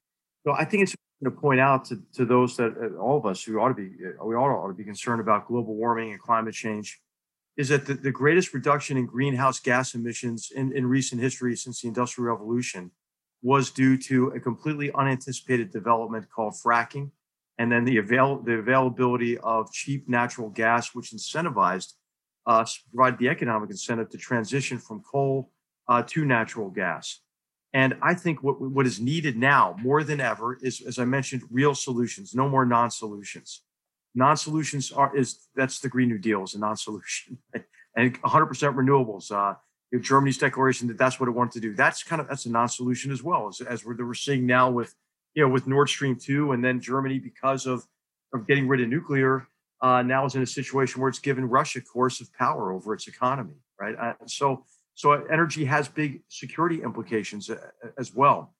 [0.44, 3.26] well, I think it's important to point out to, to those that uh, all of
[3.26, 3.92] us who ought to be,
[4.24, 7.00] we all ought to be concerned about global warming and climate change
[7.56, 11.82] is that the, the greatest reduction in greenhouse gas emissions in, in recent history since
[11.82, 12.92] the Industrial Revolution
[13.42, 17.12] was due to a completely unanticipated development called fracking,
[17.58, 21.94] and then the, avail- the availability of cheap natural gas, which incentivized
[22.46, 25.52] us, provide the economic incentive to transition from coal
[25.88, 27.20] uh, to natural gas.
[27.74, 31.44] And I think what, what is needed now more than ever is, as I mentioned,
[31.52, 33.62] real solutions, no more non solutions
[34.16, 37.38] non-solutions are is that's the Green New Deal is a non-solution,
[37.96, 39.32] and 100% renewables.
[39.32, 39.56] Uh,
[40.00, 41.76] Germany's declaration that that's what it wanted to do.
[41.76, 44.96] That's kind of that's a non-solution as well as as we're, we're seeing now with
[45.36, 47.86] you know with Nord Stream two, and then Germany because of
[48.34, 49.48] of getting rid of nuclear
[49.82, 53.56] uh, now is in a situation where it's given Russia coercive power over its economy,
[53.80, 53.96] right?
[53.96, 57.58] Uh, so so energy has big security implications uh,
[57.98, 58.56] as well.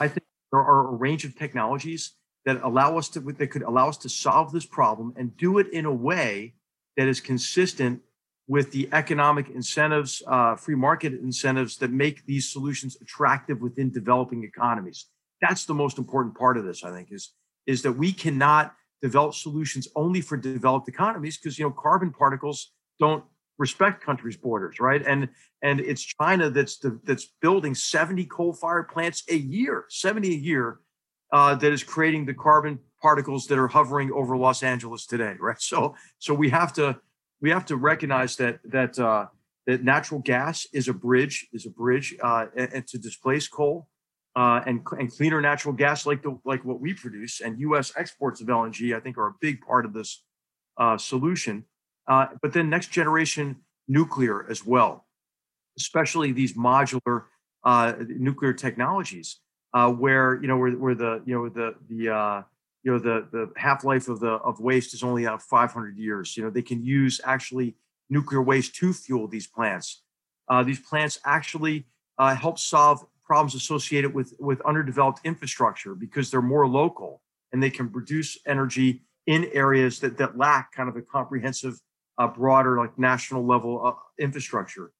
[0.00, 2.12] I think there are a range of technologies
[2.44, 5.72] that allow us to that could allow us to solve this problem and do it
[5.72, 6.54] in a way
[6.96, 8.02] that is consistent
[8.46, 14.44] with the economic incentives, uh, free market incentives that make these solutions attractive within developing
[14.44, 15.06] economies.
[15.40, 17.32] That's the most important part of this, I think, is,
[17.66, 22.72] is that we cannot develop solutions only for developed economies because you know carbon particles
[22.98, 23.24] don't
[23.58, 25.02] respect countries' borders, right?
[25.06, 25.28] And
[25.62, 30.80] and it's China that's the, that's building 70 coal-fired plants a year, 70 a year,
[31.34, 35.60] uh, that is creating the carbon particles that are hovering over Los Angeles today, right?
[35.60, 36.98] So so we have to
[37.42, 39.26] we have to recognize that that uh,
[39.66, 43.88] that natural gas is a bridge is a bridge uh, and, to displace coal.
[44.36, 47.92] Uh, and, and cleaner natural gas like the like what we produce and U.S.
[47.96, 50.24] exports of LNG, I think, are a big part of this
[50.76, 51.66] uh, solution.
[52.08, 55.06] Uh, but then next generation nuclear as well,
[55.78, 57.26] especially these modular
[57.62, 59.38] uh, nuclear technologies,
[59.74, 62.42] uh, where you know where, where the you know the the uh,
[62.82, 66.36] you know the the half life of the of waste is only out 500 years.
[66.36, 67.76] You know they can use actually
[68.08, 70.02] nuclear waste to fuel these plants.
[70.48, 71.86] Uh, these plants actually
[72.18, 77.88] help solve problems associated with with underdeveloped infrastructure because they're more local and they can
[77.88, 81.80] produce energy in areas that that lack kind of a comprehensive
[82.18, 84.92] a broader like national level uh, infrastructure.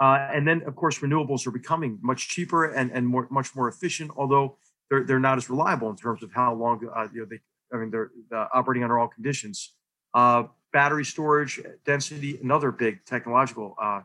[0.00, 3.68] Uh, and then, of course, renewables are becoming much cheaper and, and more, much more
[3.68, 4.56] efficient, although
[4.90, 7.40] they're, they're not as reliable in terms of how long uh, you know, they,
[7.72, 9.74] I mean, they're uh, operating under all conditions.
[10.14, 14.00] Uh, battery storage density, another big technological uh,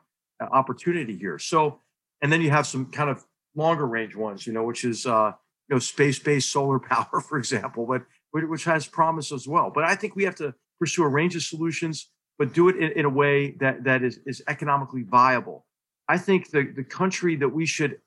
[0.51, 1.39] opportunity here.
[1.39, 1.79] So,
[2.21, 5.33] and then you have some kind of longer range ones, you know, which is, you
[5.69, 9.71] know, space-based solar power, for example, but which has promise as well.
[9.73, 12.91] But I think we have to pursue a range of solutions but do it in,
[12.91, 15.65] in a way that that is, is economically viable.
[16.09, 17.99] I think the, the country that we should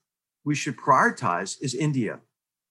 [0.45, 2.19] we should prioritize is India.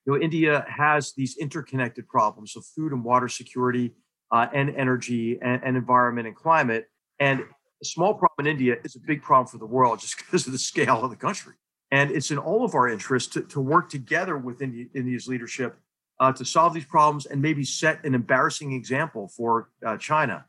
[0.05, 3.93] You know, India has these interconnected problems of food and water security,
[4.31, 6.87] uh, and energy and, and environment and climate.
[7.19, 7.41] And
[7.81, 10.53] a small problem in India is a big problem for the world just because of
[10.53, 11.53] the scale of the country.
[11.91, 15.77] And it's in all of our interests to, to work together with India, India's leadership
[16.19, 20.45] uh, to solve these problems and maybe set an embarrassing example for uh, China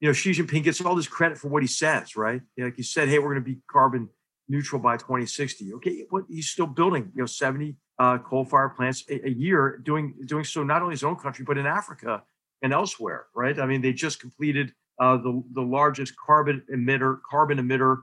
[0.00, 2.42] you know, Xi Jinping gets all this credit for what he says, right?
[2.58, 4.08] like he said, hey, we're going to be carbon
[4.48, 5.74] neutral by 2060.
[5.74, 10.14] Okay, but he's still building, you know, 70 uh, coal-fired plants a, a, year, doing
[10.26, 12.22] doing so not only his own country but in Africa
[12.62, 13.58] and elsewhere, right?
[13.58, 18.02] I mean, they just completed uh, the the largest carbon emitter carbon emitter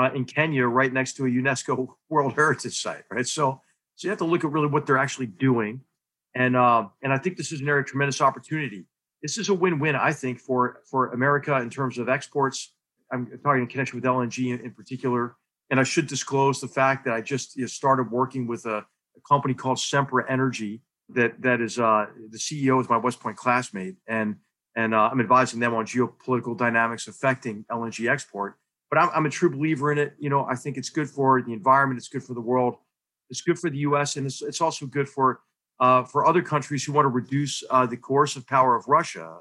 [0.00, 3.26] uh, in Kenya, right next to a UNESCO World Heritage Site, right?
[3.26, 3.60] So,
[3.96, 5.80] so you have to look at really what they're actually doing,
[6.34, 8.86] and uh, and I think this is an area of tremendous opportunity
[9.22, 12.74] this is a win-win, I think, for for America in terms of exports.
[13.12, 15.36] I'm talking in connection with LNG in, in particular.
[15.72, 18.76] And I should disclose the fact that I just you know, started working with a,
[18.76, 20.82] a, company called Sempra Energy.
[21.08, 24.36] That that is uh, the CEO is my West Point classmate, and
[24.76, 28.56] and uh, I'm advising them on geopolitical dynamics affecting LNG export.
[28.90, 30.14] But I'm, I'm a true believer in it.
[30.18, 31.98] You know, I think it's good for the environment.
[31.98, 32.76] It's good for the world.
[33.30, 34.16] It's good for the U.S.
[34.16, 35.40] and it's, it's also good for
[35.80, 39.38] uh, for other countries who want to reduce uh, the coercive power of Russia.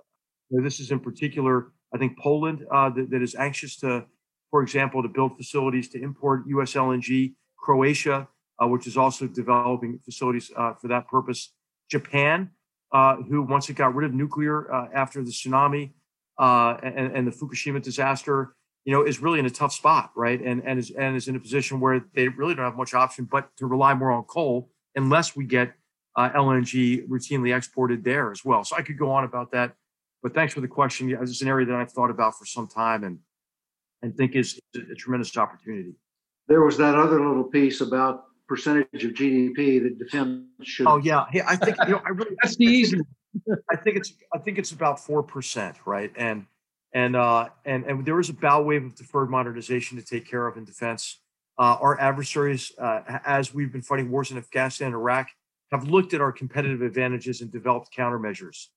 [0.49, 4.05] This is in particular, I think, Poland uh, that, that is anxious to,
[4.51, 6.73] for example, to build facilities to import U.S.
[6.73, 7.33] LNG.
[7.61, 8.27] Croatia,
[8.61, 11.53] uh, which is also developing facilities uh, for that purpose.
[11.89, 12.49] Japan,
[12.91, 15.91] uh, who once it got rid of nuclear after the tsunami
[16.39, 20.41] and, and the Fukushima disaster, you know, is really in a tough spot, right?
[20.41, 23.25] And and is and is in a position where they really don't have much option
[23.25, 25.73] but to rely more on coal unless we get
[26.17, 28.63] uh, LNG routinely exported there as well.
[28.63, 29.73] So I could go on about that,
[30.23, 31.07] but thanks for the question.
[31.07, 33.19] Yeah, it's an area that I've thought about for some time and
[34.01, 35.93] and think is a tremendous opportunity.
[36.47, 40.87] There was that other little piece about percentage of GDP that defense should.
[40.87, 41.45] Oh yeah, yeah.
[41.47, 42.99] I think you know I really that's the easy.
[43.71, 46.11] I think it's I think it's about four percent, right?
[46.15, 46.45] And
[46.93, 50.47] and uh, and and there is a bow wave of deferred modernization to take care
[50.47, 51.19] of in defense.
[51.57, 55.29] Uh, our adversaries, uh, as we've been fighting wars in Afghanistan and Iraq,
[55.71, 58.67] have looked at our competitive advantages and developed countermeasures,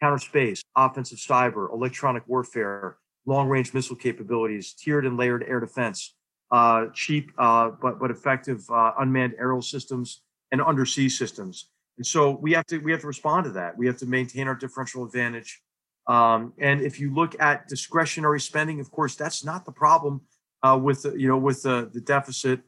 [0.00, 6.14] counter space, offensive cyber, electronic warfare, long range missile capabilities, tiered and layered air defense,
[6.50, 11.70] uh, cheap uh, but, but effective uh, unmanned aerial systems and undersea systems.
[11.96, 13.78] And so we have to we have to respond to that.
[13.78, 15.62] We have to maintain our differential advantage.
[16.06, 20.22] Um, and if you look at discretionary spending, of course, that's not the problem
[20.62, 22.60] uh, with the, you know with the, the deficit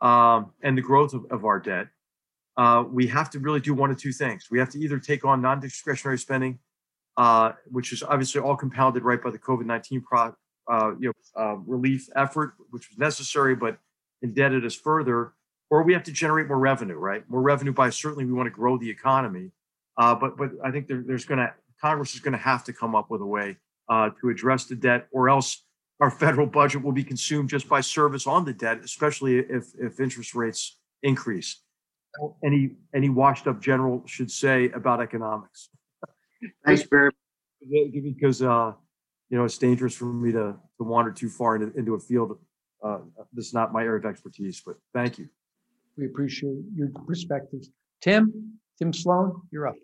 [0.00, 1.88] um, and the growth of, of our debt
[2.56, 4.48] uh, we have to really do one of two things.
[4.50, 6.58] We have to either take on non-discretionary spending,
[7.16, 10.34] uh, which is obviously all compounded right by the COVID-19 pro,
[10.70, 13.78] uh, you know, uh, relief effort, which was necessary, but
[14.22, 15.32] indebted us further,
[15.70, 17.28] or we have to generate more revenue, right?
[17.28, 19.50] More revenue by certainly we want to grow the economy,
[19.98, 22.72] uh, but but I think there, there's going to Congress is going to have to
[22.72, 23.56] come up with a way
[23.88, 25.64] uh, to address the debt, or else
[26.00, 30.00] our federal budget will be consumed just by service on the debt, especially if if
[30.00, 31.60] interest rates increase
[32.44, 35.70] any any washed up general should say about economics.
[36.64, 37.10] Thanks, Barry.
[37.60, 38.72] because uh,
[39.30, 42.38] you know it's dangerous for me to to wander too far into, into a field
[42.82, 42.98] uh,
[43.32, 44.62] that's not my area of expertise.
[44.64, 45.28] But thank you.
[45.96, 47.70] We appreciate your perspectives.
[48.00, 49.76] Tim, Tim Sloan, you're up.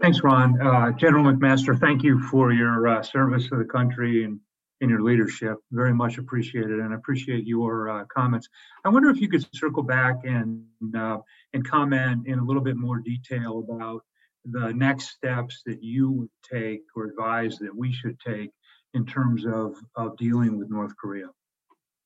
[0.00, 0.60] Thanks, Ron.
[0.60, 4.40] Uh, General McMaster, thank you for your uh, service to the country and,
[4.80, 5.58] and your leadership.
[5.70, 8.48] Very much appreciated, and I appreciate your uh, comments.
[8.84, 10.64] I wonder if you could circle back and
[10.96, 11.18] uh,
[11.52, 14.02] and comment in a little bit more detail about
[14.44, 18.50] the next steps that you would take or advise that we should take
[18.92, 21.28] in terms of, of dealing with North Korea.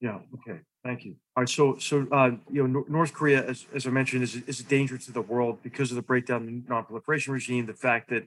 [0.01, 0.21] Yeah.
[0.35, 0.61] Okay.
[0.85, 1.17] Thank you.
[1.37, 1.49] All right.
[1.49, 4.97] So, so uh, you know, North Korea, as, as I mentioned, is, is a danger
[4.97, 7.67] to the world because of the breakdown in the non-proliferation regime.
[7.67, 8.25] The fact that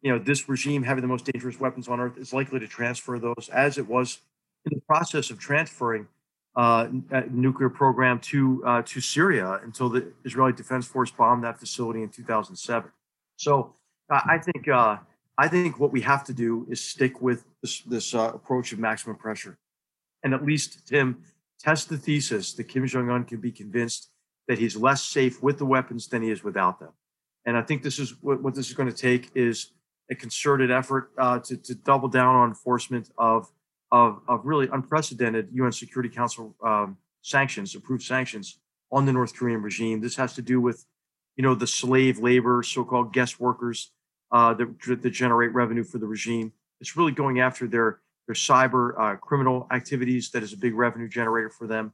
[0.00, 3.18] you know this regime having the most dangerous weapons on earth is likely to transfer
[3.18, 4.18] those, as it was
[4.64, 6.08] in the process of transferring
[6.56, 6.88] uh,
[7.30, 12.08] nuclear program to uh, to Syria until the Israeli Defense Force bombed that facility in
[12.08, 12.90] 2007.
[13.40, 13.74] So,
[14.10, 14.98] I think uh,
[15.38, 18.78] I think what we have to do is stick with this, this uh, approach of
[18.78, 19.56] maximum pressure
[20.22, 21.22] and at least Tim
[21.58, 24.10] test the thesis that Kim Jong Un can be convinced
[24.48, 26.90] that he's less safe with the weapons than he is without them.
[27.46, 29.72] And I think this is what, what this is going to take is
[30.10, 33.50] a concerted effort uh, to, to double down on enforcement of,
[33.92, 38.58] of, of really unprecedented UN Security Council um, sanctions, approved sanctions
[38.92, 40.00] on the North Korean regime.
[40.00, 40.84] This has to do with,
[41.36, 43.92] you know, the slave labor, so-called guest workers
[44.32, 46.52] uh, that, that generate revenue for the regime.
[46.80, 51.08] It's really going after their there's cyber uh, criminal activities that is a big revenue
[51.08, 51.92] generator for them.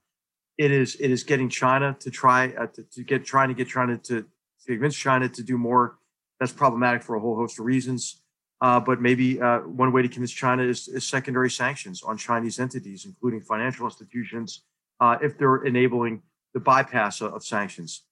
[0.59, 3.69] It is it is getting China to try uh, to, to, get trying to get
[3.69, 4.27] China to, to,
[4.67, 5.97] convince China to do more.
[6.39, 8.21] That's problematic for a whole host of reasons.
[8.61, 12.59] Uh, but maybe uh, one way to convince China is, is, secondary sanctions on Chinese
[12.59, 14.63] entities, including financial institutions,
[15.01, 16.23] uh, if they're enabling
[16.55, 18.03] the bypass of, of sanctions.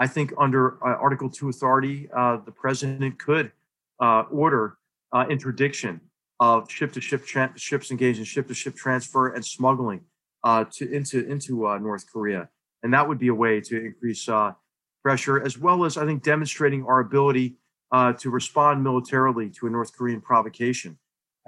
[0.00, 3.52] I think under uh, Article 2 authority, the president could
[4.00, 4.76] order
[5.30, 6.00] interdiction
[6.40, 10.00] of ship to ship tra- ships engaged in ship to ship transfer and smuggling
[10.44, 12.48] uh, to into into uh, North Korea,
[12.82, 14.52] and that would be a way to increase uh,
[15.02, 17.56] pressure, as well as I think demonstrating our ability
[17.92, 20.98] uh, to respond militarily to a North Korean provocation.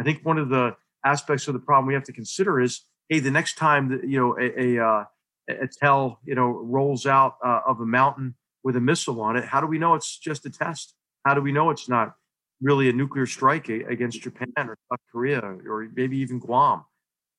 [0.01, 3.21] I think one of the aspects of the problem we have to consider is, hey,
[3.21, 5.05] the next time that you know a, a, uh,
[5.49, 8.35] a you know rolls out uh, of a mountain
[8.65, 10.95] with a missile on it, how do we know it's just a test?
[11.25, 12.15] How do we know it's not
[12.61, 16.85] really a nuclear strike against Japan or South Korea or maybe even Guam.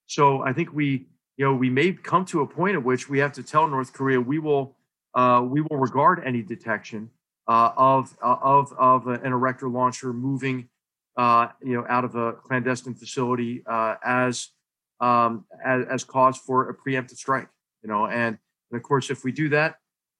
[0.06, 3.20] So I think we, you know, we may come to a point at which we
[3.20, 4.76] have to tell North Korea we will,
[5.14, 7.10] uh, we will regard any detection
[7.48, 10.70] uh, of uh, of of an erector launcher moving,
[11.18, 14.50] uh, you know, out of a clandestine facility uh, as,
[15.00, 17.48] um, as as cause for a preemptive strike.
[17.84, 18.38] You know, and,
[18.72, 19.76] and of course, if we do that,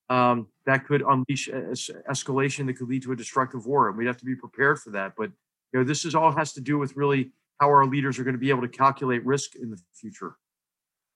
[0.10, 4.18] um, that could unleash escalation that could lead to a destructive war, and we'd have
[4.18, 5.14] to be prepared for that.
[5.18, 5.32] But
[5.74, 8.36] you know, this is all has to do with really how our leaders are going
[8.36, 10.36] to be able to calculate risk in the future.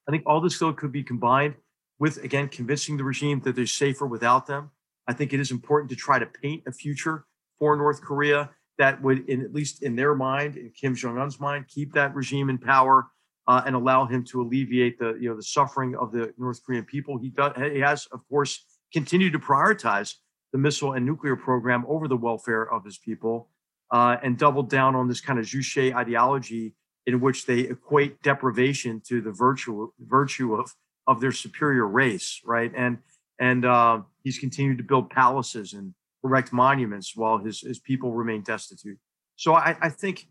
[0.08, 1.56] I think all this though could be combined
[2.00, 4.72] with again convincing the regime that they're safer without them.
[5.08, 7.26] I think it is important to try to paint a future
[7.60, 11.40] for North Korea that would, in, at least in their mind, in Kim Jong Un's
[11.40, 13.08] mind, keep that regime in power
[13.52, 16.86] uh, and allow him to alleviate the you know the suffering of the North Korean
[16.86, 17.14] people.
[17.18, 17.52] He does.
[17.78, 18.52] He has, of course,
[18.98, 20.10] continued to prioritize
[20.54, 23.50] the missile and nuclear program over the welfare of his people
[23.98, 26.76] uh, and doubled down on this kind of Juche ideology
[27.08, 30.74] in which they equate deprivation to the virtue virtue of
[31.08, 32.72] of their superior race, right?
[32.84, 33.00] And
[33.38, 35.94] and uh, he's continued to build palaces and
[36.24, 39.00] erect monuments while his his people remain destitute.
[39.36, 40.28] So I, I think,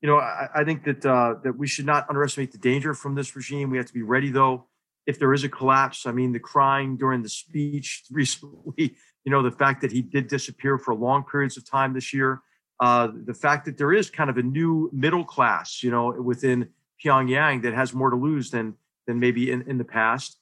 [0.00, 3.14] you know, I, I think that uh, that we should not underestimate the danger from
[3.14, 3.70] this regime.
[3.70, 4.66] We have to be ready, though,
[5.06, 6.06] if there is a collapse.
[6.06, 10.28] I mean, the crying during the speech recently, you know, the fact that he did
[10.28, 12.42] disappear for long periods of time this year,
[12.80, 16.68] uh, the fact that there is kind of a new middle class, you know, within
[17.02, 18.74] Pyongyang that has more to lose than
[19.06, 20.38] than maybe in, in the past,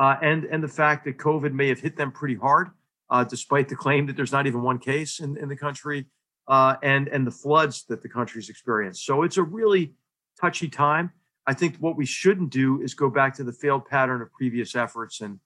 [0.00, 2.70] uh, and and the fact that COVID may have hit them pretty hard,
[3.10, 6.06] uh, despite the claim that there's not even one case in, in the country,
[6.48, 9.04] uh, and and the floods that the country's experienced.
[9.04, 9.94] So it's a really
[10.40, 11.12] touchy time.
[11.46, 14.74] I think what we shouldn't do is go back to the failed pattern of previous
[14.74, 15.38] efforts and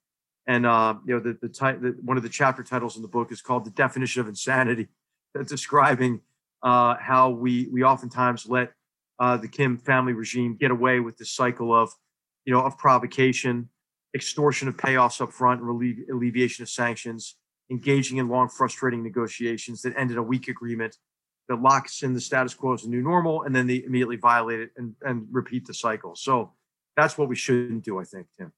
[0.47, 3.31] and uh, you know the the, the one of the chapter titles in the book
[3.31, 4.87] is called the definition of insanity,
[5.47, 6.21] describing
[6.63, 8.71] uh, how we we oftentimes let
[9.19, 11.91] uh, the Kim family regime get away with this cycle of
[12.45, 13.69] you know of provocation,
[14.15, 17.35] extortion of payoffs up front, and relieve, alleviation of sanctions,
[17.71, 20.97] engaging in long frustrating negotiations that end in a weak agreement
[21.47, 24.59] that locks in the status quo as a new normal, and then they immediately violate
[24.59, 26.15] it and, and repeat the cycle.
[26.15, 26.53] So
[26.95, 28.51] that's what we shouldn't do, I think, Tim.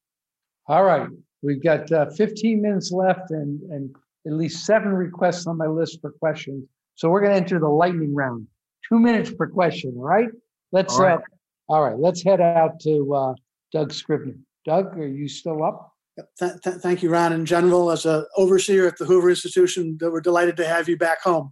[0.68, 1.08] All right.
[1.42, 3.96] We've got uh, 15 minutes left and, and
[4.26, 6.66] at least seven requests on my list for questions.
[6.96, 8.48] So we're going to enter the lightning round.
[8.88, 10.30] two minutes per question, all right?
[10.72, 11.20] Let's, All right.
[11.20, 11.22] uh,
[11.70, 13.34] all right, let's head out to uh,
[13.72, 14.36] Doug Scribner.
[14.66, 15.93] Doug, are you still up?
[16.40, 17.34] Th- th- Thank you, Ron.
[17.34, 20.98] In general, as a overseer at the Hoover Institution, that we're delighted to have you
[20.98, 21.52] back home.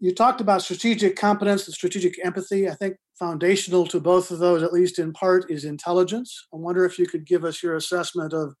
[0.00, 2.68] You talked about strategic competence and strategic empathy.
[2.68, 6.46] I think foundational to both of those, at least in part, is intelligence.
[6.52, 8.54] I wonder if you could give us your assessment of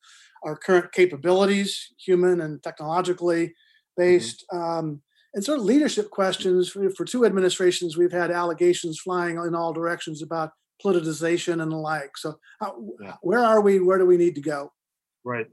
[0.44, 3.54] our current capabilities, human and technologically
[3.96, 5.02] based, um,
[5.34, 6.70] and sort of leadership questions.
[6.70, 10.50] For, for two administrations, we've had allegations flying in all directions about
[10.84, 12.16] politicization and the like.
[12.16, 13.14] So, how, Yeah.
[13.20, 13.78] where are we?
[13.78, 14.72] Where do we need to go?
[15.24, 15.46] Right.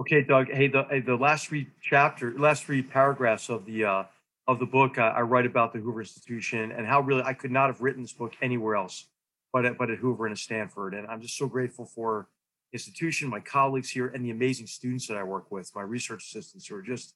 [0.00, 0.48] Okay, Doug.
[0.48, 4.04] Hey, the hey, the last three chapter, last three paragraphs of the uh,
[4.46, 7.50] of the book, I, I write about the Hoover Institution and how really I could
[7.50, 9.06] not have written this book anywhere else,
[9.52, 10.94] but at, but at Hoover and at Stanford.
[10.94, 12.28] And I'm just so grateful for
[12.72, 16.66] institution, my colleagues here, and the amazing students that I work with, my research assistants
[16.66, 17.14] who are just,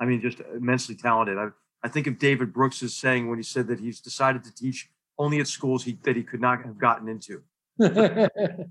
[0.00, 1.38] I mean, just immensely talented.
[1.38, 1.48] I,
[1.82, 4.90] I think of David Brooks' is saying when he said that he's decided to teach
[5.18, 7.42] only at schools he, that he could not have gotten into.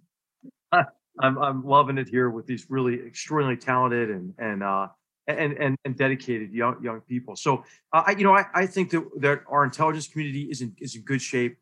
[1.20, 4.88] I'm I'm loving it here with these really extraordinarily talented and and uh
[5.28, 7.36] and and, and dedicated young young people.
[7.36, 10.76] So uh, I you know I, I think that that our intelligence community is in
[10.80, 11.57] is in good shape.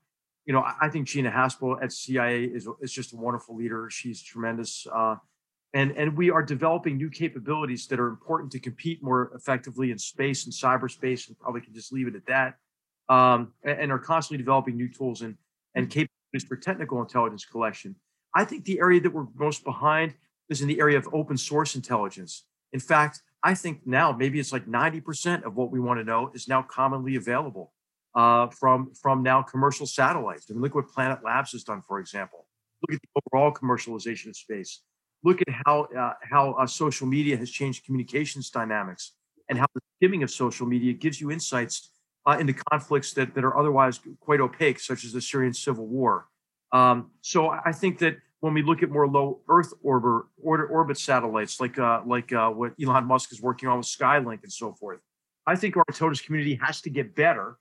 [0.45, 3.89] You know I, I think Gina Haspel at CIA is is just a wonderful leader.
[3.89, 4.87] She's tremendous.
[4.93, 5.15] Uh,
[5.73, 9.97] and and we are developing new capabilities that are important to compete more effectively in
[9.97, 12.55] space and cyberspace, and probably can just leave it at that.
[13.09, 15.35] Um, and, and are constantly developing new tools and
[15.75, 17.95] and capabilities for technical intelligence collection.
[18.35, 20.15] I think the area that we're most behind
[20.49, 22.45] is in the area of open source intelligence.
[22.73, 26.31] In fact, I think now maybe it's like 90% of what we want to know
[26.33, 27.73] is now commonly available
[28.15, 30.45] uh, from, from now commercial satellites.
[30.49, 32.45] I mean, look what Planet Labs has done, for example.
[32.81, 34.81] Look at the overall commercialization of space.
[35.23, 39.13] Look at how, uh, how uh, social media has changed communications dynamics
[39.49, 41.91] and how the skimming of social media gives you insights
[42.25, 46.27] uh, into conflicts that, that are otherwise quite opaque, such as the Syrian civil war.
[46.71, 51.59] Um, so I think that when we look at more low Earth orbit, orbit satellites,
[51.59, 54.99] like uh, like uh, what Elon Musk is working on with Skylink and so forth,
[55.45, 57.57] I think our intelligence community has to get better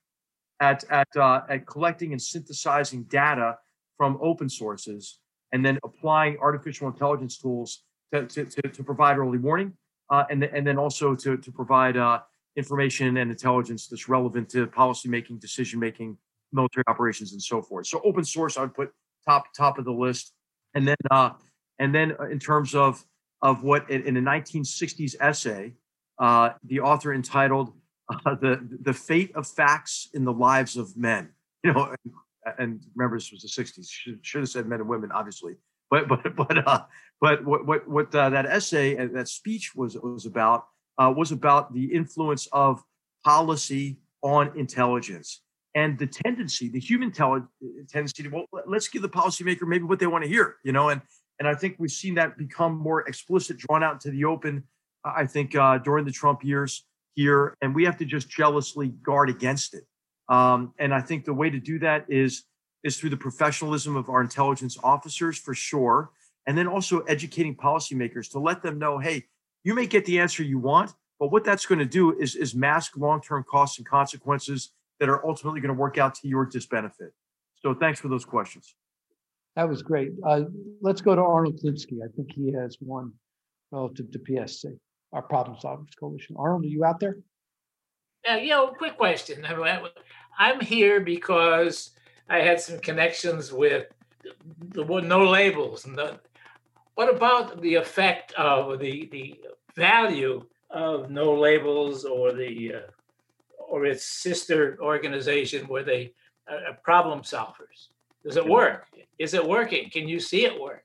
[0.61, 3.59] at at uh, at collecting and synthesizing data
[3.97, 5.19] from open sources,
[5.53, 7.83] and then applying artificial intelligence tools
[8.13, 9.75] to to, to, to provide early warning,
[10.11, 12.21] uh, and and then also to to provide uh,
[12.57, 16.17] information and intelligence that's relevant to policymaking, decision making,
[16.53, 17.87] military operations, and so forth.
[17.87, 18.91] So open source, I would put
[19.27, 20.33] top top of the list,
[20.75, 21.31] and then uh,
[21.79, 23.05] and then uh, in terms of
[23.43, 25.73] of what in, in a 1960s essay,
[26.19, 27.73] uh, the author entitled
[28.27, 31.31] uh, "the the fate of facts in the lives of men."
[31.63, 31.95] You know,
[32.47, 33.87] and, and remember this was the 60s.
[33.87, 35.57] Should, should have said men and women, obviously.
[35.91, 36.85] But but but uh,
[37.21, 40.65] but what what what uh, that essay and that speech was was about
[40.97, 42.83] uh, was about the influence of
[43.25, 45.43] policy on intelligence
[45.75, 47.47] and the tendency, the human tele-
[47.89, 50.73] tendency to well, let- let's give the policymaker maybe what they want to hear, you
[50.73, 51.01] know, and
[51.39, 54.65] and I think we've seen that become more explicit, drawn out into the open.
[55.05, 59.31] I think uh, during the Trump years here, and we have to just jealously guard
[59.31, 59.85] against it.
[60.29, 62.45] Um, and I think the way to do that is
[62.85, 66.11] is through the professionalism of our intelligence officers for sure,
[66.47, 69.25] and then also educating policymakers to let them know, hey,
[69.65, 72.55] you may get the answer you want, but what that's going to do is is
[72.55, 77.11] mask long-term costs and consequences that are ultimately going to work out to your disbenefit.
[77.63, 78.75] So thanks for those questions.
[79.57, 80.13] That was great.
[80.25, 80.43] Uh,
[80.81, 81.99] let's go to Arnold Klinsky.
[82.05, 83.13] I think he has one
[83.73, 84.79] relative to PSC,
[85.13, 86.37] our Problem Solvers Coalition.
[86.39, 87.17] Arnold, are you out there?
[88.31, 89.45] Uh, you know, quick question.
[89.45, 89.91] I mean,
[90.39, 91.91] I'm here because
[92.29, 93.87] I had some connections with
[94.23, 95.87] the, the no labels.
[95.87, 96.21] And the,
[96.95, 99.41] what about the effect of the the
[99.75, 102.91] value of no labels or the uh,
[103.71, 106.13] or its sister organization where they
[106.49, 107.89] are problem solvers?
[108.25, 108.87] Does it work?
[109.19, 109.89] Is it working?
[109.91, 110.85] Can you see it work?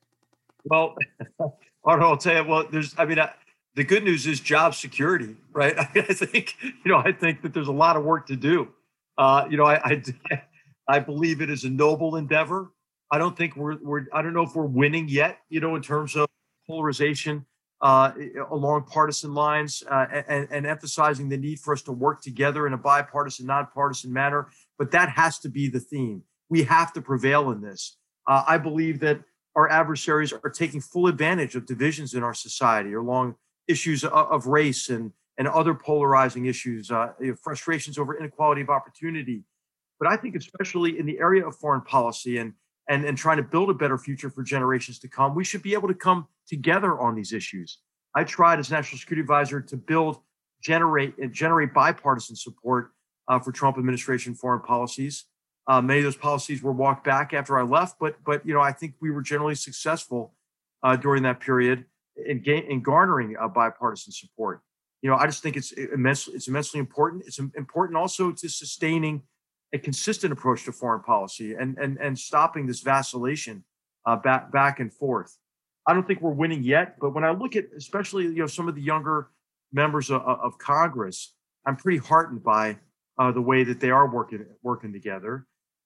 [0.65, 0.95] Well,
[1.83, 2.49] Arnold, I'll tell you.
[2.49, 2.95] Well, there's.
[2.97, 3.31] I mean, I,
[3.75, 5.77] the good news is job security, right?
[5.79, 6.97] I think you know.
[6.97, 8.69] I think that there's a lot of work to do.
[9.17, 10.03] Uh, you know, I, I
[10.87, 12.71] I believe it is a noble endeavor.
[13.11, 14.05] I don't think we're we're.
[14.13, 15.39] I don't know if we're winning yet.
[15.49, 16.27] You know, in terms of
[16.67, 17.45] polarization
[17.81, 18.11] uh,
[18.51, 22.73] along partisan lines uh, and, and emphasizing the need for us to work together in
[22.73, 24.47] a bipartisan, nonpartisan manner.
[24.77, 26.23] But that has to be the theme.
[26.49, 27.97] We have to prevail in this.
[28.27, 29.21] Uh, I believe that
[29.55, 33.35] our adversaries are taking full advantage of divisions in our society along
[33.67, 37.09] issues of, of race and, and other polarizing issues, uh,
[37.41, 39.43] frustrations over inequality of opportunity.
[39.99, 42.53] But I think, especially in the area of foreign policy and,
[42.89, 45.73] and, and trying to build a better future for generations to come, we should be
[45.73, 47.79] able to come together on these issues.
[48.15, 50.19] I tried as National Security Advisor to build,
[50.61, 52.91] generate, and generate bipartisan support
[53.27, 55.25] uh, for Trump administration foreign policies.
[55.67, 58.61] Uh, many of those policies were walked back after I left, but but you know
[58.61, 60.35] I think we were generally successful
[60.83, 64.61] uh, during that period in, ga- in garnering bipartisan support.
[65.01, 67.23] You know, I just think it's immensely it's immensely important.
[67.25, 69.23] It's important also to sustaining
[69.73, 73.63] a consistent approach to foreign policy and and and stopping this vacillation
[74.05, 75.37] uh, back back and forth.
[75.87, 78.67] I don't think we're winning yet, but when I look at especially you know some
[78.67, 79.29] of the younger
[79.71, 81.33] members of, of Congress,
[81.65, 82.77] I'm pretty heartened by
[83.17, 85.45] uh, the way that they are working working together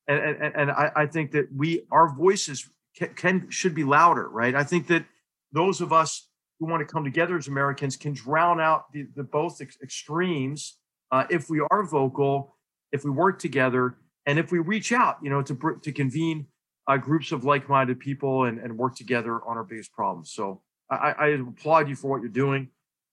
[0.09, 4.27] and and, and I, I think that we our voices can, can should be louder,
[4.27, 4.55] right?
[4.55, 5.05] I think that
[5.53, 6.27] those of us
[6.59, 10.77] who want to come together as Americans can drown out the, the both ex- extremes
[11.11, 12.57] uh, if we are vocal,
[12.91, 16.47] if we work together, and if we reach out, you know, to to convene
[16.87, 20.31] uh, groups of like-minded people and, and work together on our biggest problems.
[20.33, 22.69] So I, I applaud you for what you're doing.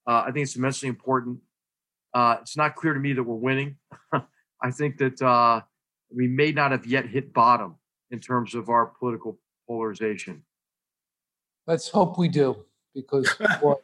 [0.07, 1.41] Uh, I think it's immensely important.
[2.14, 3.77] Uh, it's not clear to me that we're winning.
[4.12, 5.61] I think that uh,
[6.14, 7.77] we may not have yet hit bottom
[8.11, 10.43] in terms of our political polarization.
[11.66, 12.64] Let's hope we do,
[12.95, 13.74] because boy,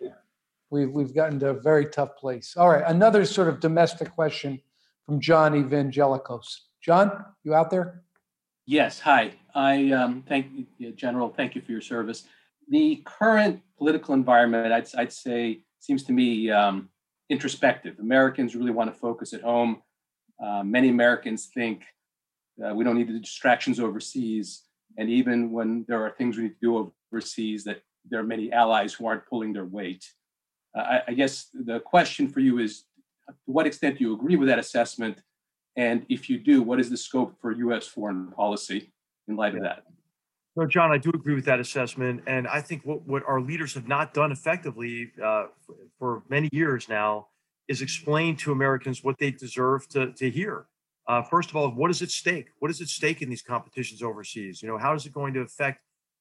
[0.70, 2.56] we've we've gotten to a very tough place.
[2.56, 4.60] All right, another sort of domestic question
[5.12, 6.60] from John Evangelakos.
[6.82, 8.02] John, you out there?
[8.64, 8.98] Yes.
[9.00, 9.34] Hi.
[9.54, 10.46] I um, thank
[10.78, 11.28] you, General.
[11.28, 12.24] Thank you for your service.
[12.70, 16.88] The current political environment, I'd, I'd say, seems to me um,
[17.28, 17.98] introspective.
[17.98, 19.82] Americans really want to focus at home.
[20.42, 21.82] Uh, many Americans think
[22.64, 24.62] uh, we don't need the distractions overseas.
[24.96, 28.50] And even when there are things we need to do overseas, that there are many
[28.50, 30.06] allies who aren't pulling their weight.
[30.74, 32.84] Uh, I, I, guess the question for you is
[33.28, 35.22] to what extent do you agree with that assessment?
[35.76, 38.92] And if you do, what is the scope for US foreign policy
[39.28, 39.84] in light of that?
[40.54, 42.22] No, John, I do agree with that assessment.
[42.26, 46.50] And I think what, what our leaders have not done effectively uh, for, for many
[46.52, 47.28] years now
[47.68, 50.66] is explain to Americans what they deserve to, to hear.
[51.08, 52.48] Uh, first of all, what is at stake?
[52.58, 54.62] What is at stake in these competitions overseas?
[54.62, 55.80] You know, how is it going to affect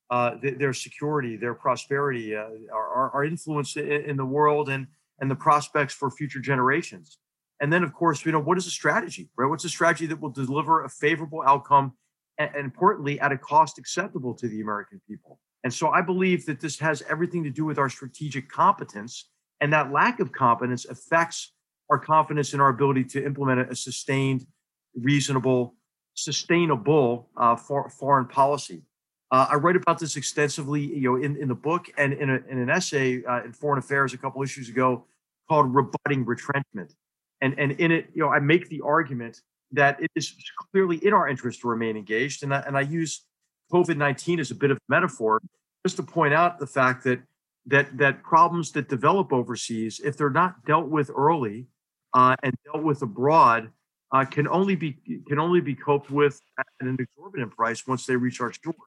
[0.09, 4.87] uh, th- their security, their prosperity, uh, our, our, influence in, in, the world, and
[5.21, 7.17] and the prospects for future generations?
[7.61, 9.29] And then, of course, you know, what is a strategy?
[9.37, 9.47] Right?
[9.47, 11.93] What's a strategy that will deliver a favorable outcome,
[12.37, 15.39] and, and importantly, at a cost acceptable to the American people?
[15.63, 19.29] And so, I believe that this has everything to do with our strategic competence,
[19.61, 21.53] and that lack of competence affects
[21.91, 24.47] our confidence in our ability to implement a sustained
[24.95, 25.75] reasonable,
[26.15, 28.81] sustainable uh, for, foreign policy.
[29.29, 32.39] Uh, I write about this extensively, you know, in, in the book and in, a,
[32.49, 35.05] in an essay uh, in Foreign Affairs a couple issues ago
[35.51, 36.95] called "Rebutting Retrenchment,"
[37.41, 39.41] and and in it, you know, I make the argument
[39.73, 40.33] that it is
[40.71, 43.25] clearly in our interest to remain engaged, and I, and I use
[43.73, 45.41] COVID nineteen as a bit of a metaphor
[45.85, 47.19] just to point out the fact that
[47.65, 51.67] that that problems that develop overseas, if they're not dealt with early
[52.13, 53.71] uh, and dealt with abroad,
[54.13, 58.15] uh, can only be can only be coped with at an exorbitant price once they
[58.15, 58.77] reach our shores.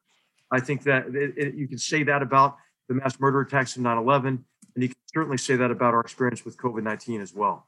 [0.50, 2.56] I think that it, it, you can say that about
[2.88, 4.44] the mass murder attacks of 9/11,
[4.74, 7.66] and you can certainly say that about our experience with COVID-19 as well.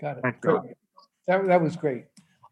[0.00, 0.24] Got it.
[1.26, 2.06] That, that was great.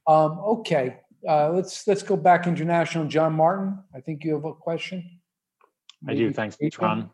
[0.07, 0.99] Um, okay,
[1.29, 3.07] uh, let's let's go back international.
[3.07, 5.19] John Martin, I think you have a question.
[6.03, 6.33] Maybe I do.
[6.33, 7.11] Thanks, Ron.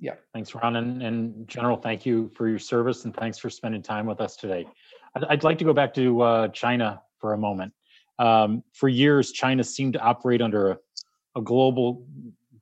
[0.00, 0.14] Yeah.
[0.32, 0.76] Thanks, Ron.
[0.76, 4.36] And, and General, thank you for your service and thanks for spending time with us
[4.36, 4.66] today.
[5.28, 7.72] I'd like to go back to uh, China for a moment.
[8.18, 10.78] Um, for years, China seemed to operate under a,
[11.36, 12.06] a global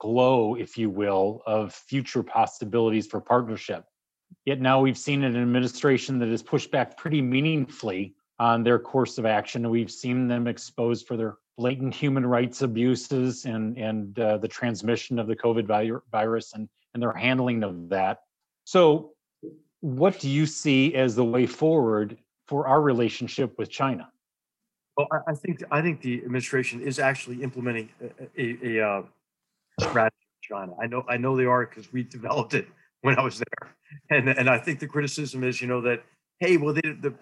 [0.05, 3.87] glow, if you will, of future possibilities for partnership.
[4.45, 9.17] Yet now we've seen an administration that has pushed back pretty meaningfully on their course
[9.17, 9.71] of action.
[9.71, 15.19] We've seen them exposed for their blatant human rights abuses and and uh, the transmission
[15.19, 15.67] of the COVID
[16.13, 18.19] virus and and their handling of that.
[18.65, 19.13] So,
[19.81, 24.11] what do you see as the way forward for our relationship with China?
[24.99, 27.89] Well, I, think I think the administration is actually implementing
[28.39, 29.03] a, a, a uh,
[29.81, 30.73] strategy in China.
[30.81, 32.69] I know I know they are because we developed it
[33.03, 33.77] when I was there,
[34.11, 36.03] and and I think the criticism is you know that
[36.41, 37.15] hey, well, they, the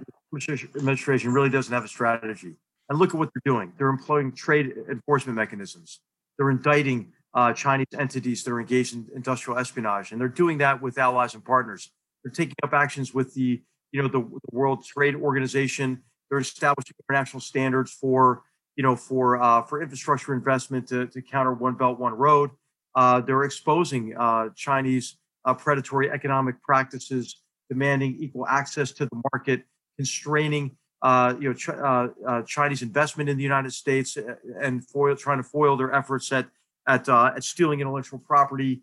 [0.76, 2.54] administration really doesn't have a strategy.
[2.88, 3.72] And look at what they're doing.
[3.78, 6.00] They're employing trade enforcement mechanisms.
[6.36, 10.82] They're indicting uh, Chinese entities that are engaged in industrial espionage, and they're doing that
[10.82, 11.90] with allies and partners.
[12.22, 16.02] They're taking up actions with the you know the, the World Trade Organization.
[16.28, 18.42] They're establishing international standards for
[18.76, 22.50] you know for uh, for infrastructure investment to, to counter One Belt One Road.
[22.94, 29.64] Uh, they're exposing uh, Chinese uh, predatory economic practices, demanding equal access to the market,
[29.96, 34.16] constraining uh, you know ch- uh, Chinese investment in the United States,
[34.60, 36.48] and foil, trying to foil their efforts at
[36.88, 38.82] at, at stealing intellectual property,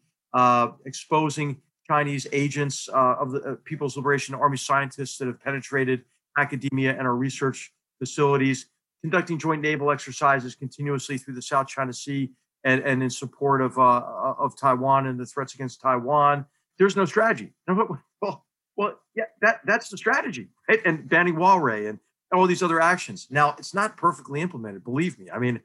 [0.85, 6.03] exposing Chinese agents of the People's Liberation Army scientists that have penetrated
[6.37, 8.67] academia and our research facilities.
[9.01, 12.31] Conducting joint naval exercises continuously through the South China Sea
[12.63, 14.01] and, and in support of uh,
[14.37, 16.45] of Taiwan and the threats against Taiwan.
[16.77, 17.53] There's no strategy.
[17.67, 18.45] Well,
[18.75, 20.79] well, yeah, that that's the strategy, right?
[20.85, 21.99] And banning Huawei and
[22.33, 23.27] all these other actions.
[23.29, 24.83] Now, it's not perfectly implemented.
[24.83, 25.29] Believe me.
[25.29, 25.59] I mean,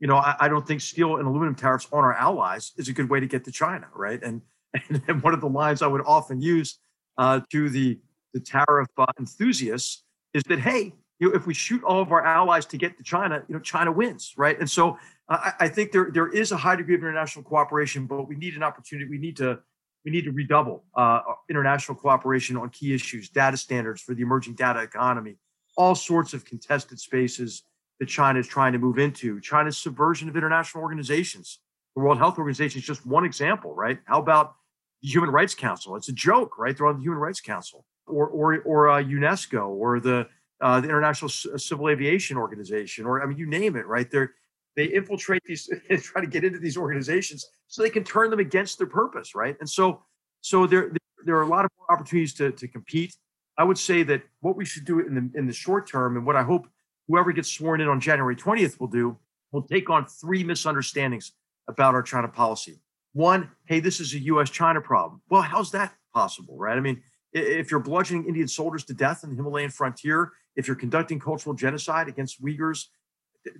[0.00, 2.92] you know, I, I don't think steel and aluminum tariffs on our allies is a
[2.92, 4.22] good way to get to China, right?
[4.22, 4.42] And
[5.08, 6.78] and, one of the lines I would often use
[7.16, 7.98] uh, to the
[8.34, 12.24] the tariff uh, enthusiasts is that hey, you know, if we shoot all of our
[12.24, 14.58] allies to get to China, you know, China wins, right?
[14.58, 14.98] And so
[15.28, 18.36] uh, I, I think there there is a high degree of international cooperation, but we
[18.36, 19.08] need an opportunity.
[19.10, 19.60] We need to
[20.04, 24.54] we need to redouble uh, international cooperation on key issues, data standards for the emerging
[24.54, 25.36] data economy,
[25.76, 27.64] all sorts of contested spaces
[27.98, 29.40] that China is trying to move into.
[29.40, 31.58] China's subversion of international organizations.
[31.96, 33.98] The World Health Organization is just one example, right?
[34.04, 34.54] How about
[35.02, 35.96] the Human Rights Council?
[35.96, 36.76] It's a joke, right?
[36.76, 40.28] They're on the Human Rights Council, or or or uh, UNESCO, or the
[40.60, 44.10] uh, the International Civil Aviation Organization, or I mean, you name it, right?
[44.10, 44.34] They're
[44.76, 48.38] they infiltrate these and try to get into these organizations so they can turn them
[48.38, 49.56] against their purpose, right?
[49.60, 50.02] And so
[50.40, 50.92] so there
[51.24, 53.14] there are a lot of opportunities to to compete.
[53.56, 56.24] I would say that what we should do in the in the short term, and
[56.24, 56.66] what I hope
[57.08, 59.18] whoever gets sworn in on January 20th will do,
[59.50, 61.32] will take on three misunderstandings
[61.66, 62.78] about our China policy.
[63.14, 65.22] One, hey, this is a US China problem.
[65.28, 66.76] Well, how's that possible, right?
[66.76, 67.02] I mean,
[67.32, 71.54] if you're bludgeoning Indian soldiers to death in the Himalayan frontier, if you're conducting cultural
[71.54, 72.86] genocide against Uyghurs,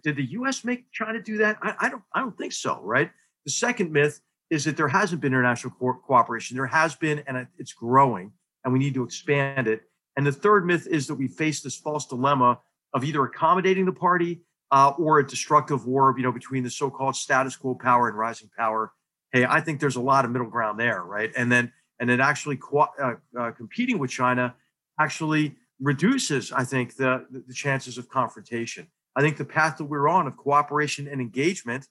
[0.02, 1.56] did the US make China do that?
[1.62, 3.10] I, I don't I don't think so, right?
[3.46, 4.20] The second myth
[4.50, 6.56] is that there hasn't been international co- cooperation.
[6.56, 8.32] There has been, and it's growing,
[8.64, 9.82] and we need to expand it.
[10.16, 12.58] And the third myth is that we face this false dilemma
[12.92, 14.40] of either accommodating the party
[14.72, 18.50] uh, or a destructive war, you know, between the so-called status quo power and rising
[18.58, 18.92] power.
[19.32, 21.30] Hey, I think there's a lot of middle ground there, right?
[21.36, 24.56] And then and then actually co- uh, uh, competing with China
[24.98, 28.86] actually reduces, I think, the the chances of confrontation.
[29.16, 31.86] I think the path that we're on of cooperation and engagement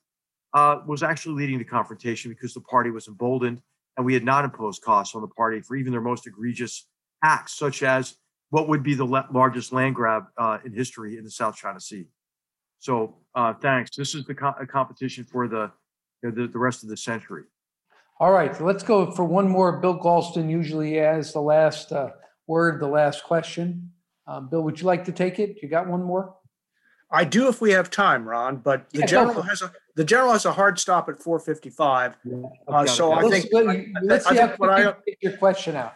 [0.53, 3.61] uh, was actually leading to confrontation because the party was emboldened
[3.97, 6.87] and we had not imposed costs on the party for even their most egregious
[7.23, 8.15] acts, such as
[8.49, 12.05] what would be the largest land grab uh, in history in the South China Sea.
[12.79, 13.95] So uh, thanks.
[13.95, 15.71] This is the co- competition for the,
[16.23, 17.43] you know, the, the rest of the century.
[18.19, 19.79] All right, let's go for one more.
[19.79, 22.11] Bill Galston usually has the last uh,
[22.47, 23.91] word, the last question.
[24.25, 25.57] Um, Bill, would you like to take it?
[25.61, 26.35] You got one more?
[27.09, 28.57] I do if we have time, Ron.
[28.57, 32.15] But the Yeah, general has a the general has a hard stop at 4:55.
[32.67, 35.37] Uh, so I Let's, think let- I- let's I see think what I- get your
[35.37, 35.93] question out.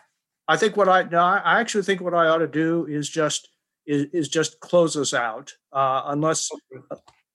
[0.47, 3.09] I think what I no, I I actually think what I ought to do is
[3.09, 3.49] just
[3.85, 6.49] is, is just close us out, uh, unless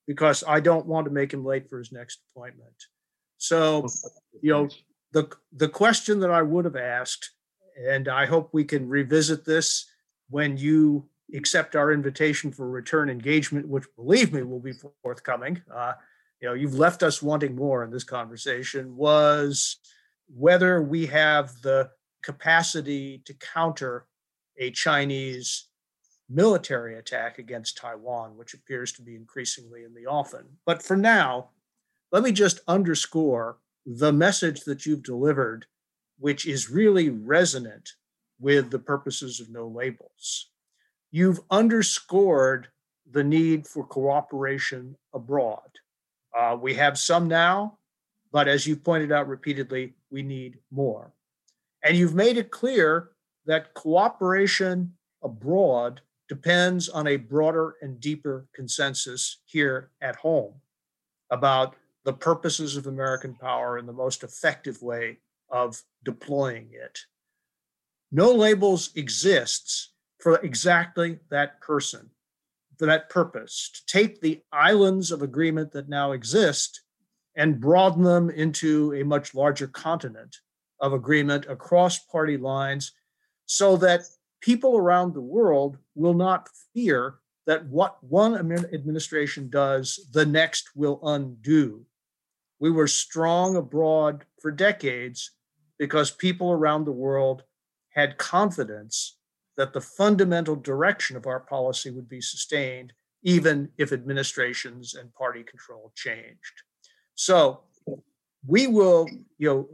[0.07, 2.75] because I don't want to make him late for his next appointment.
[3.37, 3.87] So
[4.41, 4.69] you know
[5.13, 7.31] the the question that I would have asked,
[7.77, 9.87] and I hope we can revisit this
[10.31, 15.61] when you accept our invitation for return engagement, which believe me will be forthcoming.
[15.73, 15.95] Uh,
[16.41, 18.97] you know, you've left us wanting more in this conversation.
[18.97, 19.77] Was
[20.29, 21.91] whether we have the
[22.23, 24.07] capacity to counter
[24.59, 25.69] a Chinese
[26.29, 30.47] military attack against Taiwan, which appears to be increasingly in the offing.
[30.65, 31.51] But for now,
[32.13, 35.67] let me just underscore the message that you've delivered,
[36.19, 37.91] which is really resonant
[38.41, 40.51] with the purposes of no labels.
[41.11, 42.69] You've underscored
[43.11, 45.71] the need for cooperation abroad.
[46.37, 47.79] Uh, we have some now,
[48.33, 51.13] but as you've pointed out repeatedly, we need more.
[51.83, 53.11] And you've made it clear
[53.47, 54.93] that cooperation
[55.23, 60.55] abroad depends on a broader and deeper consensus here at home
[61.31, 65.19] about the purposes of American power and the most effective way
[65.51, 67.01] of deploying it.
[68.13, 72.11] No labels exists for exactly that person,
[72.79, 76.83] for that purpose, to take the islands of agreement that now exist
[77.37, 80.37] and broaden them into a much larger continent
[80.81, 82.93] of agreement across party lines
[83.47, 84.03] so that
[84.41, 87.17] people around the world will not fear
[87.47, 91.85] that what one administration does, the next will undo.
[92.59, 95.33] We were strong abroad for decades
[95.79, 97.43] because people around the world
[97.91, 99.19] had confidence
[99.57, 105.43] that the fundamental direction of our policy would be sustained, even if administrations and party
[105.43, 106.63] control changed.
[107.15, 107.63] So
[108.47, 109.09] we will,
[109.39, 109.69] you know,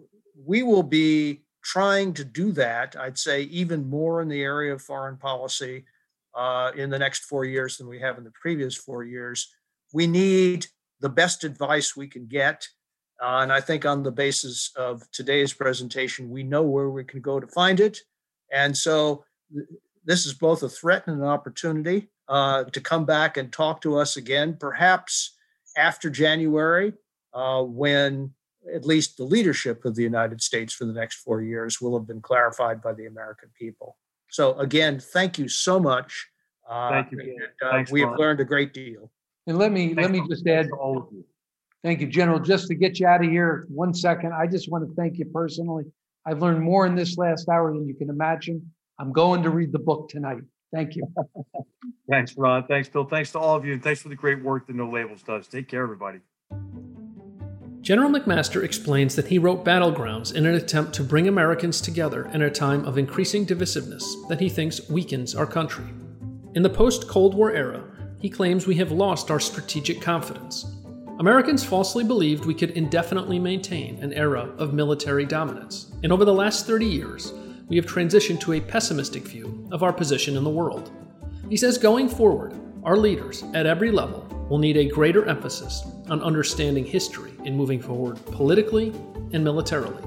[0.45, 4.83] we will be trying to do that, I'd say, even more in the area of
[4.83, 5.85] foreign policy
[6.35, 9.49] uh, in the next four years than we have in the previous four years.
[9.93, 10.67] We need
[11.01, 12.67] the best advice we can get.
[13.23, 17.20] Uh, and I think on the basis of today's presentation, we know where we can
[17.20, 17.99] go to find it.
[18.51, 19.25] And so
[20.05, 23.97] this is both a threat and an opportunity uh, to come back and talk to
[23.97, 25.37] us again, perhaps
[25.77, 26.95] after January,
[27.33, 28.33] uh, when
[28.75, 32.07] at least the leadership of the United States for the next four years will have
[32.07, 33.97] been clarified by the American people.
[34.31, 36.29] So, again, thank you so much.
[36.68, 37.20] Uh, thank you.
[37.20, 39.11] And, uh, Thanks, we have learned a great deal.
[39.47, 41.25] And let me let me just add to all of you.
[41.83, 42.39] Thank you, General.
[42.39, 44.33] Just to get you out of here, one second.
[44.33, 45.85] I just want to thank you personally.
[46.24, 48.72] I've learned more in this last hour than you can imagine.
[49.01, 50.43] I'm going to read the book tonight.
[50.72, 51.03] Thank you.
[52.11, 52.66] thanks, Ron.
[52.66, 53.05] Thanks, Bill.
[53.05, 55.49] Thanks to all of you, and thanks for the great work that No Labels does.
[55.49, 56.20] Take care, everybody.
[57.80, 62.43] General McMaster explains that he wrote Battlegrounds in an attempt to bring Americans together in
[62.43, 65.87] a time of increasing divisiveness that he thinks weakens our country.
[66.55, 67.83] In the post Cold War era,
[68.20, 70.64] he claims we have lost our strategic confidence.
[71.23, 76.35] Americans falsely believed we could indefinitely maintain an era of military dominance, and over the
[76.35, 77.33] last 30 years,
[77.68, 80.91] we have transitioned to a pessimistic view of our position in the world.
[81.49, 86.20] He says going forward, our leaders at every level will need a greater emphasis on
[86.23, 88.89] understanding history in moving forward politically
[89.33, 90.03] and militarily.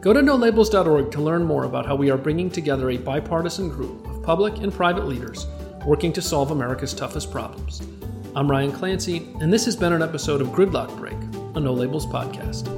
[0.00, 4.06] Go to nolabels.org to learn more about how we are bringing together a bipartisan group
[4.06, 5.48] of public and private leaders
[5.84, 7.82] working to solve America's toughest problems.
[8.38, 11.16] I'm Ryan Clancy, and this has been an episode of Gridlock Break,
[11.56, 12.68] a No Labels podcast.